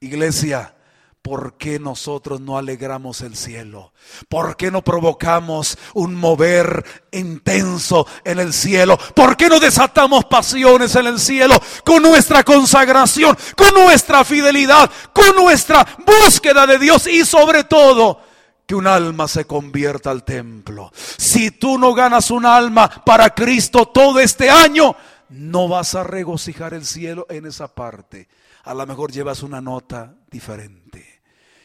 Iglesia, 0.00 0.76
¿por 1.22 1.56
qué 1.58 1.78
nosotros 1.78 2.40
no 2.40 2.58
alegramos 2.58 3.20
el 3.20 3.36
cielo? 3.36 3.92
¿Por 4.28 4.56
qué 4.56 4.70
no 4.70 4.82
provocamos 4.82 5.78
un 5.94 6.14
mover 6.14 6.84
intenso 7.12 8.06
en 8.24 8.38
el 8.38 8.52
cielo? 8.52 8.98
¿Por 9.14 9.36
qué 9.36 9.48
no 9.48 9.60
desatamos 9.60 10.24
pasiones 10.24 10.94
en 10.96 11.06
el 11.06 11.18
cielo 11.18 11.60
con 11.84 12.02
nuestra 12.02 12.44
consagración, 12.44 13.36
con 13.56 13.74
nuestra 13.74 14.24
fidelidad, 14.24 14.90
con 15.12 15.36
nuestra 15.36 15.86
búsqueda 16.06 16.66
de 16.66 16.78
Dios 16.78 17.06
y 17.06 17.24
sobre 17.24 17.64
todo 17.64 18.20
que 18.66 18.74
un 18.74 18.86
alma 18.86 19.28
se 19.28 19.44
convierta 19.44 20.10
al 20.10 20.24
templo? 20.24 20.90
Si 20.94 21.50
tú 21.50 21.78
no 21.78 21.94
ganas 21.94 22.30
un 22.30 22.46
alma 22.46 22.88
para 23.04 23.30
Cristo 23.30 23.86
todo 23.86 24.20
este 24.20 24.48
año, 24.48 24.96
no 25.28 25.68
vas 25.68 25.94
a 25.94 26.04
regocijar 26.04 26.74
el 26.74 26.86
cielo 26.86 27.26
en 27.28 27.46
esa 27.46 27.68
parte. 27.74 28.28
A 28.68 28.74
lo 28.74 28.86
mejor 28.86 29.10
llevas 29.10 29.42
una 29.42 29.62
nota 29.62 30.14
diferente. 30.30 31.22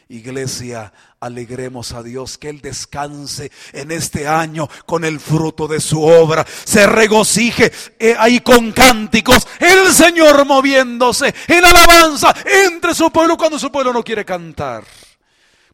Iglesia, 0.08 0.90
alegremos 1.20 1.92
a 1.92 2.02
Dios 2.02 2.38
que 2.38 2.48
Él 2.48 2.62
descanse 2.62 3.52
en 3.74 3.90
este 3.90 4.26
año 4.26 4.70
con 4.86 5.04
el 5.04 5.20
fruto 5.20 5.68
de 5.68 5.80
su 5.80 6.02
obra. 6.02 6.46
Se 6.64 6.86
regocije 6.86 7.70
eh, 7.98 8.16
ahí 8.18 8.40
con 8.40 8.72
cánticos. 8.72 9.46
El 9.60 9.92
Señor 9.92 10.46
moviéndose 10.46 11.34
en 11.46 11.62
alabanza 11.66 12.34
entre 12.46 12.94
su 12.94 13.10
pueblo 13.10 13.36
cuando 13.36 13.58
su 13.58 13.70
pueblo 13.70 13.92
no 13.92 14.02
quiere 14.02 14.24
cantar. 14.24 14.84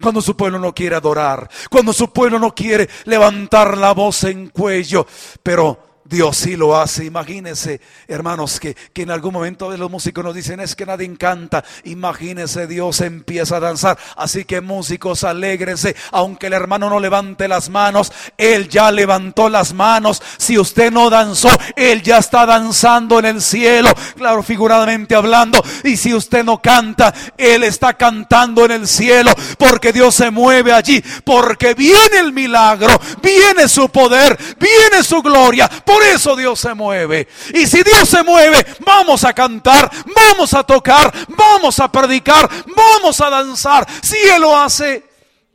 Cuando 0.02 0.20
su 0.20 0.36
pueblo 0.36 0.58
no 0.58 0.74
quiere 0.74 0.96
adorar. 0.96 1.48
Cuando 1.70 1.92
su 1.92 2.12
pueblo 2.12 2.40
no 2.40 2.52
quiere 2.52 2.88
levantar 3.04 3.78
la 3.78 3.92
voz 3.92 4.24
en 4.24 4.48
cuello. 4.48 5.06
Pero 5.44 5.89
Dios 6.10 6.38
sí 6.38 6.56
lo 6.56 6.76
hace. 6.76 7.04
Imagínense, 7.04 7.80
hermanos, 8.08 8.58
que, 8.58 8.74
que, 8.74 9.02
en 9.02 9.12
algún 9.12 9.32
momento 9.32 9.74
los 9.76 9.90
músicos 9.90 10.24
nos 10.24 10.34
dicen 10.34 10.58
es 10.58 10.74
que 10.74 10.84
nadie 10.84 11.06
encanta. 11.06 11.64
Imagínense, 11.84 12.66
Dios 12.66 13.00
empieza 13.00 13.56
a 13.56 13.60
danzar. 13.60 13.96
Así 14.16 14.44
que 14.44 14.60
músicos, 14.60 15.22
alégrense. 15.22 15.94
Aunque 16.10 16.48
el 16.48 16.54
hermano 16.54 16.90
no 16.90 16.98
levante 16.98 17.46
las 17.46 17.70
manos, 17.70 18.12
Él 18.36 18.68
ya 18.68 18.90
levantó 18.90 19.48
las 19.48 19.72
manos. 19.72 20.20
Si 20.36 20.58
usted 20.58 20.90
no 20.90 21.10
danzó, 21.10 21.48
Él 21.76 22.02
ya 22.02 22.18
está 22.18 22.44
danzando 22.44 23.20
en 23.20 23.26
el 23.26 23.40
cielo. 23.40 23.90
Claro, 24.16 24.42
figuradamente 24.42 25.14
hablando. 25.14 25.62
Y 25.84 25.96
si 25.96 26.12
usted 26.12 26.44
no 26.44 26.60
canta, 26.60 27.14
Él 27.38 27.62
está 27.62 27.94
cantando 27.94 28.64
en 28.64 28.72
el 28.72 28.88
cielo. 28.88 29.32
Porque 29.56 29.92
Dios 29.92 30.16
se 30.16 30.32
mueve 30.32 30.72
allí. 30.72 31.00
Porque 31.24 31.74
viene 31.74 32.18
el 32.18 32.32
milagro, 32.32 33.00
viene 33.22 33.68
su 33.68 33.88
poder, 33.90 34.36
viene 34.58 35.04
su 35.04 35.22
gloria. 35.22 35.70
Eso 36.02 36.36
Dios 36.36 36.60
se 36.60 36.74
mueve. 36.74 37.28
Y 37.54 37.66
si 37.66 37.82
Dios 37.82 38.08
se 38.08 38.22
mueve, 38.22 38.64
vamos 38.84 39.24
a 39.24 39.32
cantar, 39.32 39.90
vamos 40.14 40.54
a 40.54 40.64
tocar, 40.64 41.12
vamos 41.28 41.78
a 41.78 41.90
predicar, 41.90 42.48
vamos 42.74 43.20
a 43.20 43.30
danzar. 43.30 43.86
Si 44.02 44.16
Él 44.16 44.42
lo 44.42 44.56
hace, 44.56 45.08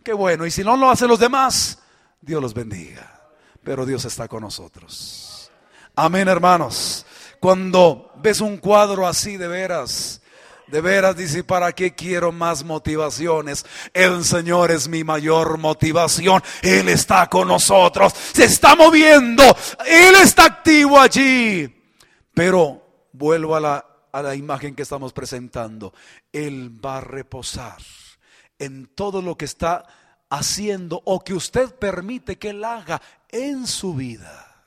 qué 0.04 0.14
bueno. 0.14 0.46
Y 0.46 0.52
si 0.52 0.64
no 0.64 0.76
lo 0.78 0.90
hacen 0.90 1.08
los 1.08 1.20
demás, 1.20 1.80
Dios 2.22 2.42
los 2.42 2.54
bendiga. 2.54 3.12
Pero 3.64 3.86
Dios 3.86 4.06
está 4.06 4.28
con 4.28 4.42
nosotros. 4.42 5.52
Amén, 5.96 6.28
hermanos. 6.28 7.06
Cuando 7.40 8.12
ves 8.18 8.42
un 8.42 8.58
cuadro 8.58 9.08
así 9.08 9.38
de 9.38 9.48
veras, 9.48 10.22
de 10.68 10.82
veras 10.82 11.16
dice, 11.16 11.44
¿para 11.44 11.74
qué 11.74 11.94
quiero 11.94 12.32
más 12.32 12.64
motivaciones? 12.64 13.66
El 13.94 14.24
Señor 14.24 14.72
es 14.72 14.88
mi 14.88 15.04
mayor 15.04 15.58
motivación. 15.58 16.42
Él 16.62 16.90
está 16.90 17.28
con 17.30 17.48
nosotros. 17.48 18.14
Se 18.34 18.46
está 18.46 18.76
moviendo. 18.76 19.44
Él 19.86 20.16
está 20.16 20.46
activo 20.46 21.00
allí. 21.00 21.84
Pero 22.34 23.08
vuelvo 23.14 23.56
a 23.56 23.60
la, 23.60 23.86
a 24.12 24.22
la 24.22 24.36
imagen 24.36 24.76
que 24.76 24.82
estamos 24.82 25.14
presentando. 25.14 25.94
Él 26.32 26.84
va 26.84 26.98
a 26.98 27.02
reposar 27.02 27.78
en 28.58 28.88
todo 28.88 29.22
lo 29.22 29.38
que 29.38 29.46
está 29.46 29.86
haciendo 30.30 31.02
o 31.06 31.24
que 31.24 31.34
usted 31.34 31.76
permite 31.76 32.38
que 32.38 32.50
Él 32.50 32.64
haga 32.64 33.02
en 33.30 33.68
su 33.68 33.94
vida. 33.94 34.64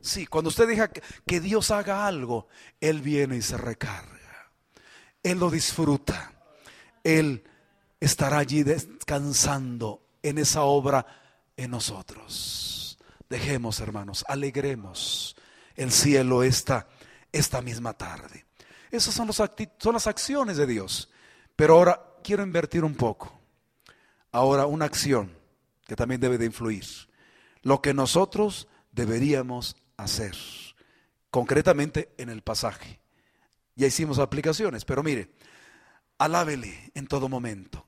Sí, 0.00 0.26
cuando 0.26 0.48
usted 0.48 0.66
deja 0.66 0.88
que 0.88 1.40
Dios 1.40 1.70
haga 1.70 2.06
algo, 2.06 2.48
Él 2.80 3.00
viene 3.00 3.36
y 3.36 3.42
se 3.42 3.56
recarga. 3.56 4.21
Él 5.22 5.38
lo 5.38 5.50
disfruta. 5.50 6.32
Él 7.04 7.44
estará 8.00 8.38
allí 8.38 8.62
descansando 8.62 10.02
en 10.22 10.38
esa 10.38 10.62
obra 10.62 11.06
en 11.56 11.70
nosotros. 11.70 12.98
Dejemos, 13.28 13.80
hermanos, 13.80 14.24
alegremos 14.28 15.36
el 15.74 15.90
cielo 15.90 16.42
esta, 16.42 16.88
esta 17.32 17.62
misma 17.62 17.94
tarde. 17.94 18.44
Esas 18.90 19.14
son, 19.14 19.30
son 19.32 19.92
las 19.92 20.06
acciones 20.06 20.56
de 20.56 20.66
Dios. 20.66 21.10
Pero 21.56 21.74
ahora 21.74 22.00
quiero 22.22 22.42
invertir 22.42 22.84
un 22.84 22.94
poco. 22.94 23.38
Ahora 24.32 24.66
una 24.66 24.86
acción 24.86 25.36
que 25.86 25.96
también 25.96 26.20
debe 26.20 26.38
de 26.38 26.46
influir. 26.46 26.84
Lo 27.62 27.80
que 27.80 27.94
nosotros 27.94 28.68
deberíamos 28.90 29.76
hacer, 29.96 30.34
concretamente 31.30 32.12
en 32.18 32.28
el 32.28 32.42
pasaje. 32.42 33.01
Ya 33.74 33.86
hicimos 33.86 34.18
aplicaciones, 34.18 34.84
pero 34.84 35.02
mire, 35.02 35.30
alábele 36.18 36.90
en 36.94 37.06
todo 37.06 37.28
momento. 37.28 37.86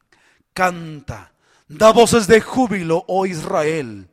Canta, 0.52 1.32
da 1.68 1.92
voces 1.92 2.26
de 2.26 2.40
júbilo, 2.40 3.04
oh 3.08 3.26
Israel. 3.26 4.08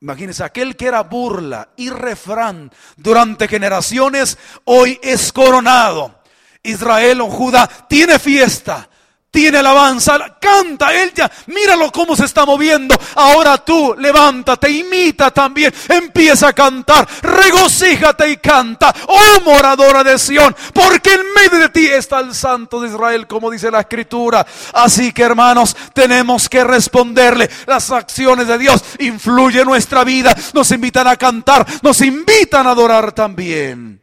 Imagínense, 0.00 0.44
aquel 0.44 0.76
que 0.76 0.86
era 0.86 1.02
burla 1.02 1.70
y 1.76 1.90
refrán 1.90 2.70
durante 2.96 3.48
generaciones, 3.48 4.38
hoy 4.64 4.98
es 5.02 5.32
coronado. 5.32 6.20
Israel 6.62 7.20
o 7.22 7.30
Judá 7.30 7.68
tiene 7.88 8.18
fiesta, 8.18 8.89
tiene 9.30 9.58
alabanza, 9.58 10.36
canta 10.40 10.92
él 10.92 11.12
ya, 11.14 11.30
míralo 11.46 11.92
cómo 11.92 12.16
se 12.16 12.24
está 12.24 12.44
moviendo. 12.44 12.98
Ahora 13.14 13.58
tú 13.58 13.94
levántate, 13.96 14.70
imita 14.70 15.30
también, 15.30 15.72
empieza 15.88 16.48
a 16.48 16.52
cantar, 16.52 17.06
regocíjate 17.22 18.30
y 18.30 18.36
canta, 18.38 18.92
oh 19.06 19.40
moradora 19.44 20.02
de 20.02 20.18
Sión, 20.18 20.54
porque 20.74 21.14
en 21.14 21.32
medio 21.34 21.60
de 21.60 21.68
ti 21.68 21.86
está 21.86 22.18
el 22.20 22.34
Santo 22.34 22.80
de 22.80 22.88
Israel, 22.88 23.26
como 23.26 23.50
dice 23.50 23.70
la 23.70 23.80
Escritura. 23.80 24.44
Así 24.72 25.12
que 25.12 25.22
hermanos, 25.22 25.76
tenemos 25.94 26.48
que 26.48 26.64
responderle. 26.64 27.48
Las 27.66 27.90
acciones 27.90 28.48
de 28.48 28.58
Dios 28.58 28.82
influyen 28.98 29.62
en 29.62 29.68
nuestra 29.68 30.04
vida, 30.04 30.34
nos 30.54 30.70
invitan 30.72 31.06
a 31.06 31.16
cantar, 31.16 31.66
nos 31.82 32.00
invitan 32.00 32.66
a 32.66 32.70
adorar 32.70 33.12
también. 33.12 34.00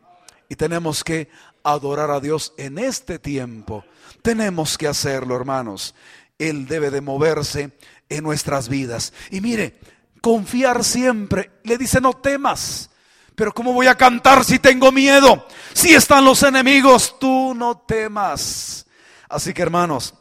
Y 0.50 0.56
tenemos 0.56 1.04
que 1.04 1.30
adorar 1.64 2.12
a 2.12 2.20
Dios 2.22 2.54
en 2.58 2.78
este 2.78 3.20
tiempo 3.20 3.84
tenemos 4.28 4.78
que 4.78 4.90
hacerlo, 4.90 5.38
hermanos. 5.38 5.96
Él 6.38 6.68
debe 6.68 6.92
de 6.92 7.00
moverse 7.00 7.72
en 8.10 8.26
nuestras 8.26 8.68
vidas. 8.68 9.14
Y 9.32 9.40
mire, 9.40 9.80
confiar 10.20 10.84
siempre. 10.84 11.52
Le 11.64 11.78
dice, 11.78 12.02
no 12.02 12.12
temas. 12.12 12.90
Pero 13.36 13.54
¿cómo 13.54 13.72
voy 13.72 13.88
a 13.88 13.96
cantar 13.96 14.44
si 14.44 14.60
tengo 14.60 14.92
miedo? 14.92 15.48
Si 15.72 15.96
están 15.96 16.26
los 16.26 16.44
enemigos, 16.44 17.18
tú 17.18 17.54
no 17.56 17.78
temas. 17.78 18.86
Así 19.30 19.54
que 19.54 19.62
hermanos, 19.62 20.14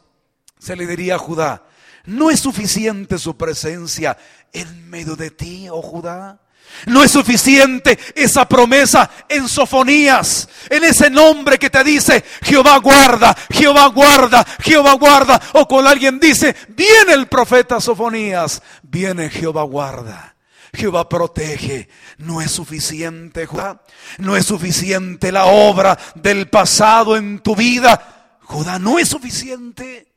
se 0.57 0.77
le 0.77 0.87
diría 0.87 1.15
a 1.15 1.19
Judá, 1.19 1.65
no 2.05 2.31
es 2.31 2.39
suficiente 2.39 3.17
su 3.17 3.35
presencia 3.35 4.17
en 4.53 4.89
medio 4.89 5.17
de 5.17 5.31
ti, 5.31 5.67
oh 5.69 5.81
Judá. 5.81 6.39
No 6.85 7.03
es 7.03 7.11
suficiente 7.11 7.97
esa 8.15 8.47
promesa 8.47 9.09
en 9.27 9.49
Sofonías, 9.49 10.47
en 10.69 10.83
ese 10.83 11.09
nombre 11.09 11.57
que 11.57 11.69
te 11.69 11.83
dice 11.83 12.23
Jehová 12.43 12.77
guarda, 12.77 13.35
Jehová 13.49 13.87
guarda, 13.87 14.45
Jehová 14.61 14.93
guarda. 14.93 15.41
O 15.53 15.67
cuando 15.67 15.89
alguien 15.89 16.19
dice, 16.19 16.55
viene 16.69 17.13
el 17.13 17.27
profeta 17.27 17.81
Sofonías, 17.81 18.61
viene 18.83 19.29
Jehová 19.29 19.63
guarda. 19.63 20.35
Jehová 20.73 21.09
protege. 21.09 21.89
No 22.17 22.41
es 22.41 22.51
suficiente, 22.51 23.45
Judá. 23.45 23.81
No 24.19 24.35
es 24.35 24.45
suficiente 24.45 25.31
la 25.31 25.45
obra 25.45 25.97
del 26.15 26.49
pasado 26.49 27.17
en 27.17 27.39
tu 27.39 27.55
vida. 27.55 28.37
Judá 28.41 28.79
no 28.79 28.99
es 28.99 29.09
suficiente. 29.09 30.13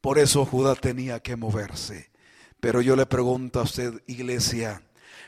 Por 0.00 0.18
eso 0.18 0.44
Judá 0.44 0.74
tenía 0.74 1.20
que 1.20 1.36
moverse. 1.36 2.10
Pero 2.60 2.80
yo 2.80 2.96
le 2.96 3.06
pregunto 3.06 3.60
a 3.60 3.64
usted, 3.64 4.02
iglesia, 4.06 4.82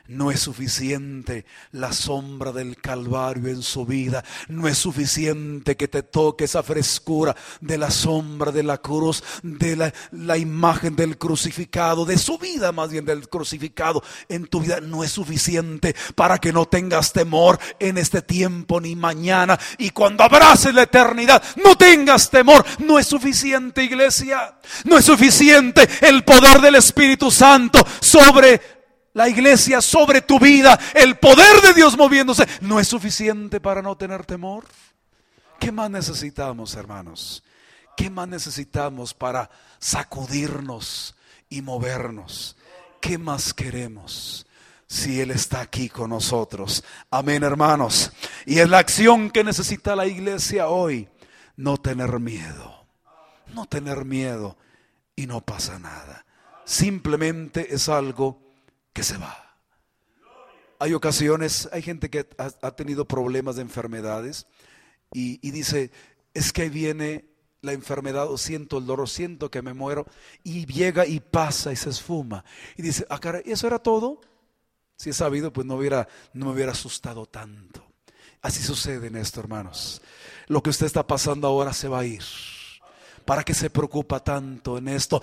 no 0.08 0.30
es 0.30 0.40
suficiente 0.40 1.44
la 1.72 1.92
sombra 1.92 2.52
del 2.52 2.76
Calvario 2.76 3.48
en 3.48 3.62
su 3.62 3.86
vida. 3.86 4.24
No 4.48 4.68
es 4.68 4.78
suficiente 4.78 5.76
que 5.76 5.88
te 5.88 6.02
toque 6.02 6.44
esa 6.44 6.62
frescura 6.62 7.36
de 7.60 7.78
la 7.78 7.90
sombra 7.90 8.52
de 8.52 8.62
la 8.62 8.78
cruz, 8.78 9.22
de 9.42 9.76
la, 10.10 10.36
imagen 10.36 10.96
del 10.96 11.18
crucificado, 11.18 12.04
de 12.04 12.18
su 12.18 12.38
vida 12.38 12.72
más 12.72 12.90
bien 12.90 13.04
del 13.04 13.28
crucificado 13.28 14.02
en 14.28 14.46
tu 14.46 14.60
vida. 14.60 14.80
No 14.80 15.04
es 15.04 15.12
suficiente 15.12 15.94
para 16.14 16.38
que 16.38 16.52
no 16.52 16.66
tengas 16.66 17.12
temor 17.12 17.58
en 17.78 17.98
este 17.98 18.22
tiempo 18.22 18.80
ni 18.80 18.96
mañana. 18.96 19.58
Y 19.78 19.90
cuando 19.90 20.24
abraces 20.24 20.74
la 20.74 20.82
eternidad, 20.82 21.42
no 21.62 21.76
tengas 21.76 22.30
temor. 22.30 22.64
No 22.78 22.98
es 22.98 23.06
suficiente, 23.06 23.84
iglesia. 23.84 24.56
No 24.84 24.98
es 24.98 25.04
suficiente 25.04 25.88
el 26.00 26.24
poder 26.24 26.60
del 26.60 26.76
Espíritu 26.76 27.30
Santo 27.30 27.86
sobre 28.00 28.80
la 29.12 29.29
iglesia 29.29 29.81
sobre 29.81 30.23
tu 30.23 30.38
vida, 30.38 30.79
el 30.94 31.18
poder 31.18 31.61
de 31.62 31.75
Dios 31.75 31.96
moviéndose, 31.96 32.46
¿no 32.61 32.79
es 32.79 32.88
suficiente 32.88 33.61
para 33.61 33.83
no 33.83 33.96
tener 33.96 34.25
temor? 34.25 34.64
¿Qué 35.59 35.73
más 35.73 35.90
necesitamos, 35.90 36.75
hermanos? 36.75 37.42
¿Qué 37.96 38.09
más 38.09 38.29
necesitamos 38.29 39.12
para 39.12 39.51
sacudirnos 39.79 41.14
y 41.49 41.61
movernos? 41.61 42.57
¿Qué 43.01 43.18
más 43.18 43.53
queremos? 43.53 44.46
Si 44.87 45.20
Él 45.20 45.31
está 45.31 45.61
aquí 45.61 45.88
con 45.88 46.11
nosotros. 46.11 46.83
Amén, 47.11 47.42
hermanos. 47.42 48.12
Y 48.46 48.59
es 48.59 48.68
la 48.68 48.79
acción 48.79 49.31
que 49.31 49.44
necesita 49.44 49.94
la 49.94 50.07
iglesia 50.07 50.68
hoy. 50.68 51.09
No 51.57 51.77
tener 51.77 52.18
miedo. 52.18 52.87
No 53.55 53.66
tener 53.66 54.05
miedo. 54.05 54.57
Y 55.14 55.27
no 55.27 55.42
pasa 55.42 55.79
nada. 55.79 56.25
Simplemente 56.64 57.75
es 57.75 57.88
algo 57.88 58.49
se 59.02 59.18
va. 59.18 59.56
Hay 60.78 60.94
ocasiones, 60.94 61.68
hay 61.72 61.82
gente 61.82 62.08
que 62.08 62.26
ha, 62.38 62.70
tenido 62.70 63.04
problemas 63.04 63.56
de 63.56 63.62
enfermedades 63.62 64.46
y, 65.12 65.50
dice, 65.50 65.90
es 66.32 66.52
que 66.52 66.70
viene 66.70 67.26
la 67.60 67.72
enfermedad 67.72 68.30
o 68.30 68.38
siento 68.38 68.78
el 68.78 68.86
dolor, 68.86 69.08
siento 69.08 69.50
que 69.50 69.60
me 69.60 69.74
muero 69.74 70.06
y 70.42 70.64
llega 70.64 71.06
y 71.06 71.20
pasa 71.20 71.72
y 71.72 71.76
se 71.76 71.90
esfuma. 71.90 72.44
Y 72.78 72.82
dice, 72.82 73.04
ah, 73.10 73.18
cara, 73.18 73.42
¿y 73.44 73.52
eso 73.52 73.66
era 73.66 73.78
todo? 73.78 74.22
Si 74.96 75.10
he 75.10 75.12
sabido, 75.12 75.52
pues 75.52 75.66
no, 75.66 75.74
hubiera, 75.74 76.08
no 76.32 76.46
me 76.46 76.52
hubiera 76.52 76.72
asustado 76.72 77.26
tanto. 77.26 77.84
Así 78.40 78.62
sucede 78.62 79.08
en 79.08 79.16
esto, 79.16 79.40
hermanos. 79.40 80.00
Lo 80.46 80.62
que 80.62 80.70
usted 80.70 80.86
está 80.86 81.06
pasando 81.06 81.46
ahora 81.46 81.74
se 81.74 81.88
va 81.88 82.00
a 82.00 82.06
ir. 82.06 82.22
¿Para 83.26 83.44
qué 83.44 83.52
se 83.52 83.68
preocupa 83.68 84.24
tanto 84.24 84.78
en 84.78 84.88
esto? 84.88 85.22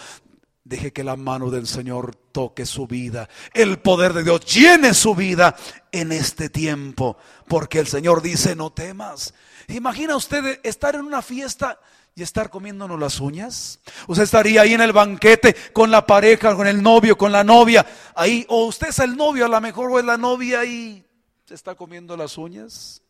Deje 0.67 0.91
que 0.91 1.06
la 1.06 1.15
mano 1.15 1.49
del 1.49 1.65
Señor 1.65 2.13
toque 2.34 2.65
su 2.65 2.88
vida. 2.88 3.30
El 3.53 3.80
poder 3.80 4.11
de 4.11 4.26
Dios 4.26 4.41
llene 4.41 4.93
su 4.93 5.15
vida 5.15 5.55
en 5.93 6.11
este 6.11 6.49
tiempo. 6.49 7.15
Porque 7.47 7.80
el 7.80 7.88
Señor 7.88 8.22
dice, 8.22 8.53
no 8.53 8.70
temas. 8.74 9.34
Imagina 9.70 10.18
usted 10.18 10.59
estar 10.63 10.95
en 10.95 11.05
una 11.05 11.22
fiesta 11.22 11.80
y 12.15 12.22
estar 12.22 12.49
comiéndonos 12.49 12.99
las 12.99 13.22
uñas. 13.22 13.80
Usted 14.09 14.26
estaría 14.26 14.63
ahí 14.63 14.74
en 14.74 14.82
el 14.82 14.91
banquete 14.91 15.55
con 15.72 15.89
la 15.89 16.05
pareja, 16.05 16.53
con 16.53 16.68
el 16.68 16.84
novio, 16.84 17.18
con 17.18 17.32
la 17.32 17.45
novia. 17.45 17.86
Ahí, 18.13 18.45
o 18.49 18.65
usted 18.65 18.89
es 18.89 18.99
el 18.99 19.15
novio 19.15 19.45
a 19.45 19.49
lo 19.49 19.61
mejor, 19.61 19.89
o 19.89 19.99
es 19.99 20.05
la 20.05 20.18
novia 20.18 20.65
y 20.65 21.05
se 21.45 21.55
está 21.55 21.76
comiendo 21.76 22.18
las 22.18 22.38
uñas. 22.38 23.01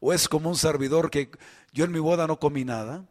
O 0.00 0.14
es 0.14 0.30
como 0.30 0.48
un 0.48 0.56
servidor 0.56 1.10
que 1.10 1.30
yo 1.74 1.84
en 1.84 1.92
mi 1.92 1.98
boda 1.98 2.26
no 2.26 2.38
comí 2.38 2.64
nada 2.64 3.04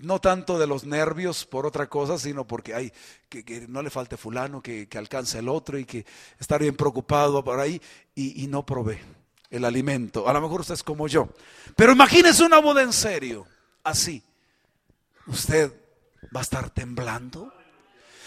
no 0.00 0.20
tanto 0.20 0.58
de 0.58 0.66
los 0.66 0.84
nervios 0.84 1.44
por 1.44 1.66
otra 1.66 1.88
cosa, 1.88 2.18
sino 2.18 2.46
porque 2.46 2.74
hay 2.74 2.92
que, 3.28 3.66
no 3.68 3.82
le 3.82 3.90
falte 3.90 4.16
fulano, 4.16 4.62
que, 4.62 4.88
alcance 4.96 5.38
el 5.38 5.48
otro 5.48 5.78
y 5.78 5.84
que 5.84 6.04
estar 6.38 6.60
bien 6.60 6.76
preocupado 6.76 7.42
por 7.42 7.60
ahí 7.60 7.80
y, 8.14 8.46
no 8.46 8.64
probé 8.64 9.00
el 9.50 9.64
alimento. 9.64 10.28
A 10.28 10.32
lo 10.32 10.40
mejor 10.40 10.60
usted 10.60 10.74
es 10.74 10.82
como 10.82 11.08
yo. 11.08 11.28
Pero 11.76 11.92
imagínese 11.92 12.44
una 12.44 12.58
boda 12.58 12.82
en 12.82 12.92
serio, 12.92 13.46
así. 13.84 14.22
Usted 15.26 15.72
va 16.34 16.40
a 16.40 16.42
estar 16.42 16.70
temblando. 16.70 17.52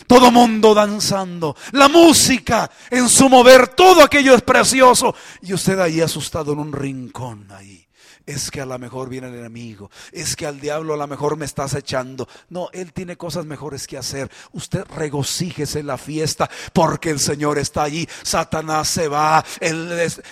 Todo 0.07 0.32
mundo 0.32 0.74
danzando, 0.74 1.55
la 1.74 1.88
música 1.88 2.72
en 2.89 3.07
su 3.07 3.30
mover, 3.30 3.67
todo 3.67 4.01
aquello 4.01 4.34
es 4.34 4.41
precioso. 4.41 5.13
Y 5.41 5.53
usted 5.53 5.80
ahí 5.80 6.01
asustado 6.01 6.53
en 6.53 6.59
un 6.59 6.74
rincón 6.74 7.47
ahí 7.51 7.88
es 8.32 8.49
que 8.49 8.61
a 8.61 8.65
lo 8.65 8.77
mejor 8.79 9.09
viene 9.09 9.27
el 9.27 9.36
enemigo, 9.36 9.91
es 10.11 10.36
que 10.36 10.45
al 10.45 10.59
diablo 10.59 10.93
a 10.93 10.97
lo 10.97 11.07
mejor 11.07 11.38
me 11.38 11.45
estás 11.45 11.73
echando. 11.75 12.27
No, 12.49 12.69
él 12.73 12.93
tiene 12.93 13.17
cosas 13.17 13.45
mejores 13.45 13.88
que 13.88 13.97
hacer. 13.97 14.32
Usted 14.53 14.86
regocíjese 14.95 15.79
en 15.79 15.88
la 15.88 15.97
fiesta 15.97 16.49
porque 16.73 17.09
el 17.09 17.19
Señor 17.19 17.57
está 17.59 17.84
allí. 17.84 18.07
Satanás 18.23 18.88
se 18.88 19.07
va, 19.07 19.43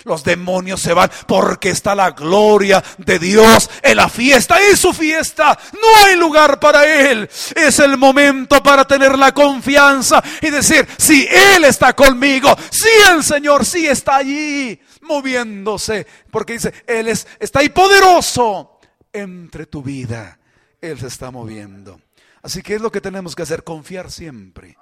los 0.04 0.24
demonios 0.24 0.80
se 0.80 0.94
van 0.94 1.10
porque 1.26 1.70
está 1.70 1.94
la 1.94 2.12
gloria 2.12 2.82
de 2.98 3.18
Dios 3.18 3.70
en 3.82 3.96
la 3.96 4.08
fiesta. 4.08 4.58
Es 4.60 4.80
su 4.80 4.92
fiesta, 4.92 5.58
no 5.74 6.04
hay 6.04 6.16
lugar 6.16 6.58
para 6.58 6.84
él. 6.84 7.28
Es 7.54 7.78
el 7.78 7.96
momento 7.98 8.62
para 8.62 8.86
tener 8.86 9.18
la 9.18 9.32
confianza 9.32 10.22
y 10.40 10.50
decir, 10.50 10.86
si 10.96 11.26
Él 11.30 11.64
está 11.64 11.92
conmigo, 11.92 12.56
si 12.70 12.88
el 13.10 13.22
Señor 13.22 13.64
sí 13.66 13.86
está 13.86 14.16
allí 14.16 14.80
moviéndose, 15.10 16.06
porque 16.30 16.54
dice, 16.54 16.72
Él 16.86 17.08
es, 17.08 17.26
está 17.38 17.60
ahí 17.60 17.68
poderoso 17.68 18.78
entre 19.12 19.66
tu 19.66 19.82
vida. 19.82 20.38
Él 20.80 20.98
se 20.98 21.08
está 21.08 21.30
moviendo. 21.30 22.00
Así 22.42 22.62
que 22.62 22.76
es 22.76 22.80
lo 22.80 22.90
que 22.90 23.00
tenemos 23.00 23.34
que 23.34 23.42
hacer, 23.42 23.64
confiar 23.64 24.10
siempre, 24.10 24.78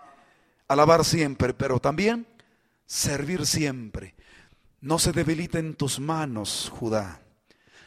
alabar 0.69 1.05
siempre, 1.05 1.55
pero 1.55 1.81
también 1.81 2.27
servir 2.87 3.47
siempre. 3.47 4.15
No 4.81 4.99
se 4.99 5.13
debiliten 5.13 5.75
tus 5.75 5.99
manos, 5.99 6.71
Judá. 6.73 7.21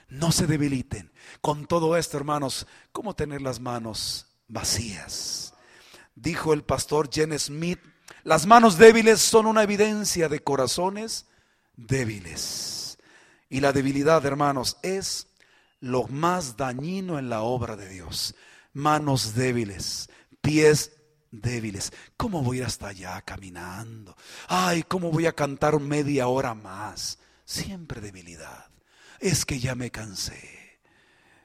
No 0.09 0.33
se 0.33 0.45
debiliten. 0.45 1.11
Con 1.39 1.65
todo 1.65 1.95
esto, 1.95 2.17
hermanos, 2.17 2.67
¿cómo 2.91 3.15
tener 3.15 3.41
las 3.41 3.61
manos 3.61 4.27
vacías? 4.49 5.53
Dijo 6.15 6.53
el 6.53 6.63
pastor 6.63 7.09
Jen 7.09 7.37
Smith, 7.39 7.79
las 8.23 8.45
manos 8.45 8.77
débiles 8.77 9.21
son 9.21 9.45
una 9.45 9.63
evidencia 9.63 10.27
de 10.27 10.41
corazones 10.41 11.27
débiles. 11.87 12.97
Y 13.49 13.59
la 13.59 13.73
debilidad, 13.73 14.25
hermanos, 14.25 14.77
es 14.81 15.27
lo 15.79 16.07
más 16.07 16.57
dañino 16.57 17.19
en 17.19 17.29
la 17.29 17.41
obra 17.41 17.75
de 17.75 17.89
Dios. 17.89 18.35
Manos 18.73 19.35
débiles, 19.35 20.09
pies 20.41 20.91
débiles. 21.31 21.91
¿Cómo 22.15 22.41
voy 22.43 22.61
hasta 22.61 22.89
allá 22.89 23.21
caminando? 23.21 24.15
Ay, 24.47 24.83
¿cómo 24.83 25.11
voy 25.11 25.25
a 25.25 25.33
cantar 25.33 25.79
media 25.79 26.27
hora 26.27 26.53
más? 26.53 27.19
Siempre 27.45 27.99
debilidad. 27.99 28.69
Es 29.19 29.45
que 29.45 29.59
ya 29.59 29.75
me 29.75 29.91
cansé. 29.91 30.60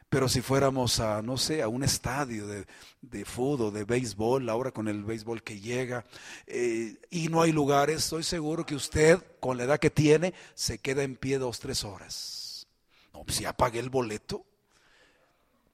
Pero 0.09 0.29
si 0.29 0.41
fuéramos 0.41 1.01
a, 1.01 1.21
no 1.21 1.37
sé, 1.37 1.63
a 1.63 1.69
un 1.69 1.83
estadio 1.83 2.47
de, 2.47 2.67
de 3.03 3.25
fútbol, 3.25 3.73
de 3.73 3.85
béisbol, 3.85 4.49
ahora 4.49 4.71
con 4.71 4.87
el 4.87 5.03
béisbol 5.03 5.43
que 5.43 5.61
llega, 5.61 6.05
eh, 6.47 6.97
y 7.11 7.29
no 7.29 7.43
hay 7.43 7.51
lugares, 7.51 8.05
estoy 8.05 8.23
seguro 8.23 8.65
que 8.65 8.77
usted, 8.77 9.21
con 9.41 9.57
la 9.57 9.65
edad 9.65 9.81
que 9.81 9.91
tiene, 9.91 10.33
se 10.55 10.79
queda 10.79 11.03
en 11.03 11.17
pie 11.17 11.39
dos, 11.39 11.59
tres 11.59 11.83
horas. 11.83 12.69
No, 13.13 13.25
pues 13.25 13.41
ya 13.41 13.53
pagué 13.53 13.81
el 13.81 13.91
boleto. 13.91 14.45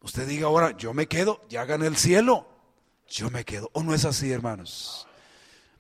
Usted 0.01 0.27
diga 0.27 0.47
ahora, 0.47 0.77
yo 0.77 0.95
me 0.95 1.07
quedo, 1.07 1.43
ya 1.49 1.65
gané 1.67 1.87
el 1.87 1.97
cielo, 1.97 2.49
yo 3.09 3.31
me 3.31 3.45
quedo. 3.45 3.71
¿O 3.75 3.83
no 3.83 3.95
es 3.95 4.05
así, 4.07 4.33
hermanos? 4.33 5.07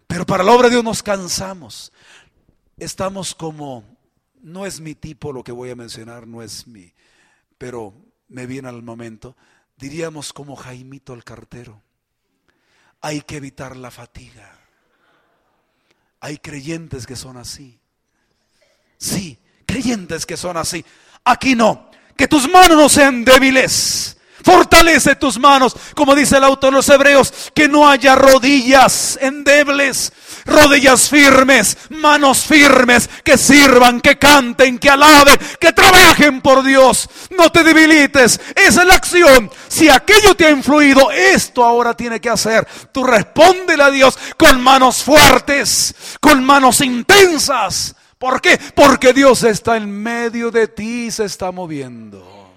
Pero 0.06 0.26
para 0.26 0.44
la 0.44 0.52
obra 0.52 0.68
de 0.68 0.74
Dios 0.74 0.84
nos 0.84 1.02
cansamos. 1.02 1.90
Estamos 2.76 3.34
como, 3.34 3.82
no 4.42 4.66
es 4.66 4.78
mi 4.78 4.94
tipo 4.94 5.32
lo 5.32 5.42
que 5.42 5.52
voy 5.52 5.70
a 5.70 5.76
mencionar, 5.76 6.26
no 6.26 6.42
es 6.42 6.66
mi, 6.66 6.92
pero 7.56 7.94
me 8.32 8.46
viene 8.46 8.68
al 8.68 8.82
momento, 8.82 9.36
diríamos 9.76 10.32
como 10.32 10.56
Jaimito 10.56 11.14
el 11.14 11.24
cartero, 11.24 11.82
hay 13.00 13.20
que 13.22 13.36
evitar 13.36 13.76
la 13.76 13.90
fatiga. 13.90 14.58
Hay 16.20 16.38
creyentes 16.38 17.06
que 17.06 17.16
son 17.16 17.36
así. 17.36 17.78
Sí, 18.96 19.38
creyentes 19.66 20.24
que 20.24 20.36
son 20.36 20.56
así. 20.56 20.84
Aquí 21.24 21.56
no. 21.56 21.90
Que 22.16 22.28
tus 22.28 22.48
manos 22.48 22.76
no 22.76 22.88
sean 22.88 23.24
débiles. 23.24 24.16
Fortalece 24.44 25.14
tus 25.16 25.38
manos, 25.38 25.76
como 25.94 26.14
dice 26.14 26.36
el 26.36 26.44
autor 26.44 26.70
de 26.70 26.76
los 26.76 26.88
Hebreos, 26.88 27.52
que 27.54 27.68
no 27.68 27.88
haya 27.88 28.16
rodillas 28.16 29.16
endebles, 29.20 30.12
rodillas 30.44 31.08
firmes, 31.08 31.76
manos 31.90 32.44
firmes, 32.44 33.08
que 33.24 33.38
sirvan, 33.38 34.00
que 34.00 34.18
canten, 34.18 34.78
que 34.78 34.90
alaben, 34.90 35.38
que 35.60 35.72
trabajen 35.72 36.40
por 36.40 36.62
Dios. 36.62 37.08
No 37.30 37.50
te 37.50 37.62
debilites, 37.62 38.40
esa 38.54 38.82
es 38.82 38.86
la 38.86 38.94
acción. 38.94 39.50
Si 39.68 39.88
aquello 39.88 40.34
te 40.34 40.46
ha 40.46 40.50
influido, 40.50 41.10
esto 41.10 41.64
ahora 41.64 41.94
tiene 41.94 42.20
que 42.20 42.30
hacer. 42.30 42.66
Tú 42.92 43.04
respóndele 43.04 43.82
a 43.82 43.90
Dios 43.90 44.18
con 44.36 44.60
manos 44.60 45.02
fuertes, 45.02 45.94
con 46.20 46.44
manos 46.44 46.80
intensas. 46.80 47.94
¿Por 48.18 48.40
qué? 48.40 48.58
Porque 48.74 49.12
Dios 49.12 49.42
está 49.42 49.76
en 49.76 49.90
medio 49.90 50.50
de 50.50 50.68
ti 50.68 51.06
y 51.06 51.10
se 51.10 51.24
está 51.24 51.50
moviendo. 51.50 52.52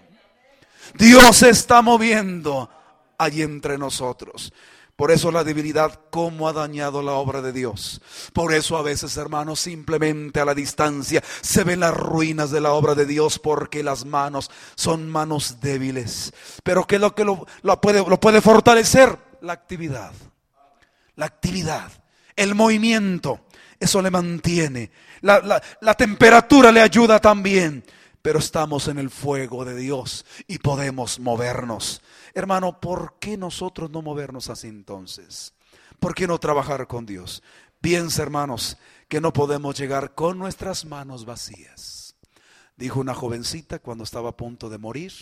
Dios 0.94 1.38
se 1.38 1.50
está 1.50 1.82
moviendo 1.82 2.70
allí 3.18 3.42
entre 3.42 3.78
nosotros. 3.78 4.54
Por 4.96 5.12
eso 5.12 5.30
la 5.30 5.44
debilidad, 5.44 6.00
cómo 6.10 6.48
ha 6.48 6.54
dañado 6.54 7.02
la 7.02 7.14
obra 7.14 7.42
de 7.42 7.52
Dios. 7.52 8.02
Por 8.32 8.54
eso 8.54 8.78
a 8.78 8.82
veces, 8.82 9.18
hermanos, 9.18 9.60
simplemente 9.60 10.40
a 10.40 10.46
la 10.46 10.56
distancia 10.56 11.22
se 11.42 11.66
ven 11.66 11.82
las 11.82 11.94
ruinas 11.94 12.50
de 12.50 12.62
la 12.62 12.72
obra 12.72 12.96
de 12.96 13.06
Dios 13.06 13.38
porque 13.38 13.84
las 13.84 14.06
manos 14.06 14.50
son 14.76 15.10
manos 15.10 15.60
débiles. 15.60 16.32
Pero 16.64 16.88
¿qué 16.88 16.96
es 16.96 17.02
lo 17.02 17.14
que 17.14 17.26
lo, 17.26 17.46
puede, 17.82 18.42
fortalecer? 18.42 19.18
La 19.42 19.52
actividad. 19.52 20.14
La 21.16 21.26
actividad. 21.26 21.92
El 22.34 22.56
movimiento. 22.56 23.42
Eso 23.78 24.02
le 24.02 24.10
mantiene. 24.10 24.92
La 25.22 25.94
temperatura 25.98 26.72
le 26.72 26.82
ayuda 26.82 27.20
también 27.20 27.84
pero 28.26 28.40
estamos 28.40 28.88
en 28.88 28.98
el 28.98 29.12
fuego 29.12 29.66
de 29.66 29.76
Dios 29.76 30.26
y 30.48 30.58
podemos 30.58 31.20
movernos. 31.20 32.02
Hermano, 32.36 32.82
¿por 32.82 33.16
qué 33.18 33.38
nosotros 33.38 33.90
no 33.90 34.02
movernos 34.02 34.50
así 34.50 34.68
entonces? 34.68 35.54
¿Por 36.00 36.14
qué 36.14 36.28
no 36.28 36.38
trabajar 36.38 36.86
con 36.86 37.06
Dios? 37.06 37.42
Piensa, 37.80 38.24
hermanos, 38.24 38.78
que 39.08 39.22
no 39.22 39.32
podemos 39.32 39.78
llegar 39.78 40.16
con 40.16 40.38
nuestras 40.38 40.84
manos 40.84 41.24
vacías. 41.24 42.16
Dijo 42.76 43.00
una 43.00 43.14
jovencita 43.14 43.80
cuando 43.80 44.04
estaba 44.04 44.32
a 44.32 44.36
punto 44.36 44.70
de 44.70 44.78
morir 44.78 45.14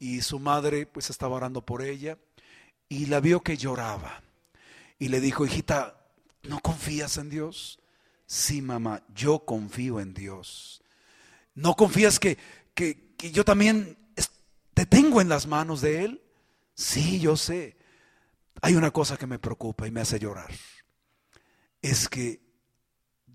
y 0.00 0.22
su 0.22 0.40
madre 0.40 0.86
pues 0.86 1.08
estaba 1.08 1.36
orando 1.36 1.64
por 1.64 1.82
ella 1.82 2.18
y 2.88 3.06
la 3.06 3.20
vio 3.20 3.42
que 3.42 3.56
lloraba 3.56 4.20
y 4.98 5.06
le 5.06 5.20
dijo, 5.20 5.46
hijita, 5.46 6.04
¿no 6.42 6.58
confías 6.58 7.16
en 7.16 7.30
Dios? 7.30 7.78
Sí, 8.26 8.60
mamá, 8.60 9.04
yo 9.14 9.44
confío 9.44 10.00
en 10.00 10.14
Dios. 10.14 10.82
¿No 11.54 11.76
confías 11.76 12.18
que, 12.18 12.38
que, 12.74 13.14
yo 13.30 13.44
también 13.44 13.96
te 14.74 14.84
tengo 14.84 15.20
en 15.20 15.28
las 15.28 15.46
manos 15.46 15.80
de 15.80 16.04
Él? 16.04 16.22
Sí, 16.80 17.20
yo 17.20 17.36
sé. 17.36 17.76
Hay 18.62 18.74
una 18.74 18.90
cosa 18.90 19.18
que 19.18 19.26
me 19.26 19.38
preocupa 19.38 19.86
y 19.86 19.90
me 19.90 20.00
hace 20.00 20.18
llorar. 20.18 20.50
Es 21.82 22.08
que 22.08 22.40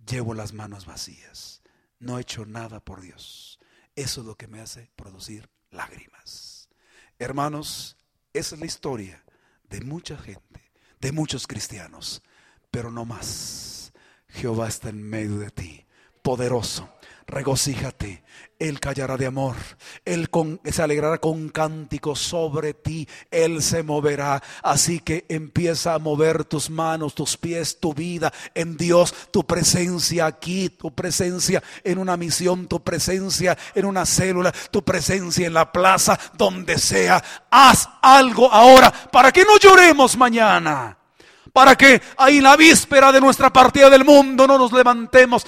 llevo 0.07 0.33
las 0.33 0.51
manos 0.51 0.87
vacías. 0.87 1.61
No 1.99 2.17
he 2.17 2.21
hecho 2.21 2.47
nada 2.47 2.79
por 2.83 3.01
Dios. 3.01 3.59
Eso 3.95 4.21
es 4.21 4.27
lo 4.27 4.35
que 4.35 4.47
me 4.47 4.61
hace 4.61 4.89
producir 4.95 5.47
lágrimas. 5.69 6.69
Hermanos, 7.19 7.97
esa 8.33 8.55
es 8.55 8.59
la 8.59 8.65
historia 8.65 9.23
de 9.69 9.81
mucha 9.81 10.17
gente, 10.17 10.71
de 10.99 11.11
muchos 11.11 11.45
cristianos, 11.45 12.23
pero 12.71 12.89
no 12.89 13.05
más. 13.05 13.93
Jehová 14.27 14.69
está 14.69 14.89
en 14.89 15.03
medio 15.03 15.37
de 15.37 15.51
ti, 15.51 15.85
poderoso 16.23 16.91
regocíjate. 17.27 18.23
Él 18.57 18.79
callará 18.79 19.17
de 19.17 19.25
amor. 19.25 19.55
Él 20.05 20.29
se 20.71 20.81
alegrará 20.81 21.17
con 21.17 21.49
cánticos 21.49 22.19
sobre 22.19 22.73
ti. 22.73 23.07
Él 23.29 23.61
se 23.61 23.83
moverá. 23.83 24.41
Así 24.63 24.99
que 24.99 25.25
empieza 25.27 25.93
a 25.93 25.99
mover 25.99 26.45
tus 26.45 26.69
manos, 26.69 27.15
tus 27.15 27.35
pies, 27.37 27.79
tu 27.79 27.93
vida 27.93 28.31
en 28.53 28.77
Dios, 28.77 29.13
tu 29.31 29.45
presencia 29.45 30.25
aquí, 30.25 30.69
tu 30.69 30.93
presencia 30.93 31.61
en 31.83 31.97
una 31.97 32.15
misión, 32.15 32.67
tu 32.67 32.81
presencia 32.81 33.57
en 33.73 33.85
una 33.85 34.05
célula, 34.05 34.53
tu 34.71 34.83
presencia 34.83 35.47
en 35.47 35.53
la 35.53 35.71
plaza, 35.71 36.17
donde 36.37 36.77
sea. 36.77 37.23
Haz 37.51 37.89
algo 38.01 38.51
ahora 38.51 38.91
para 39.11 39.31
que 39.31 39.43
no 39.43 39.57
lloremos 39.57 40.15
mañana 40.17 40.97
para 41.55 41.77
que 41.77 42.01
ahí 42.17 42.41
la 42.41 42.57
víspera 42.57 43.13
de 43.13 43.21
nuestra 43.21 43.49
partida 43.49 43.89
del 43.89 44.03
mundo 44.03 44.45
no 44.45 44.57
nos 44.57 44.73
levantemos, 44.73 45.47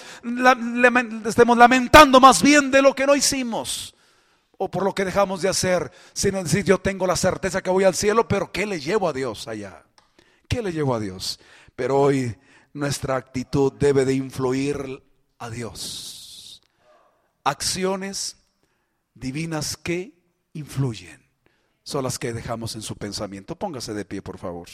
estemos 1.26 1.58
lamentando 1.58 2.22
más 2.22 2.42
bien 2.42 2.72
de 2.72 2.82
lo 2.82 2.96
que 2.96 3.06
no 3.06 3.14
hicimos 3.14 3.94
o 4.58 4.72
por 4.72 4.86
lo 4.86 4.96
que 4.96 5.04
dejamos 5.04 5.42
de 5.42 5.50
hacer, 5.50 5.92
sino 6.14 6.42
decir 6.42 6.64
yo 6.64 6.78
tengo 6.78 7.06
la 7.08 7.18
certeza 7.18 7.62
que 7.62 7.70
voy 7.70 7.84
al 7.84 7.94
cielo, 7.94 8.26
pero 8.26 8.54
¿qué 8.54 8.66
le 8.66 8.80
llevo 8.80 9.10
a 9.10 9.12
Dios 9.12 9.50
allá? 9.50 9.84
¿Qué 10.48 10.62
le 10.62 10.72
llevo 10.72 10.96
a 10.96 11.02
Dios? 11.02 11.42
Pero 11.76 12.00
hoy 12.00 12.38
nuestra 12.72 13.18
actitud 13.18 13.74
debe 13.74 14.06
de 14.06 14.14
influir 14.14 15.04
a 15.40 15.50
Dios. 15.50 16.62
Acciones 17.44 18.38
divinas 19.14 19.76
que 19.76 20.14
influyen 20.54 21.22
son 21.84 22.06
las 22.06 22.18
que 22.18 22.32
dejamos 22.32 22.76
en 22.76 22.82
su 22.82 22.96
pensamiento. 22.96 23.58
Póngase 23.58 23.94
de 23.94 24.06
pie, 24.06 24.22
por 24.22 24.38
favor. 24.38 24.70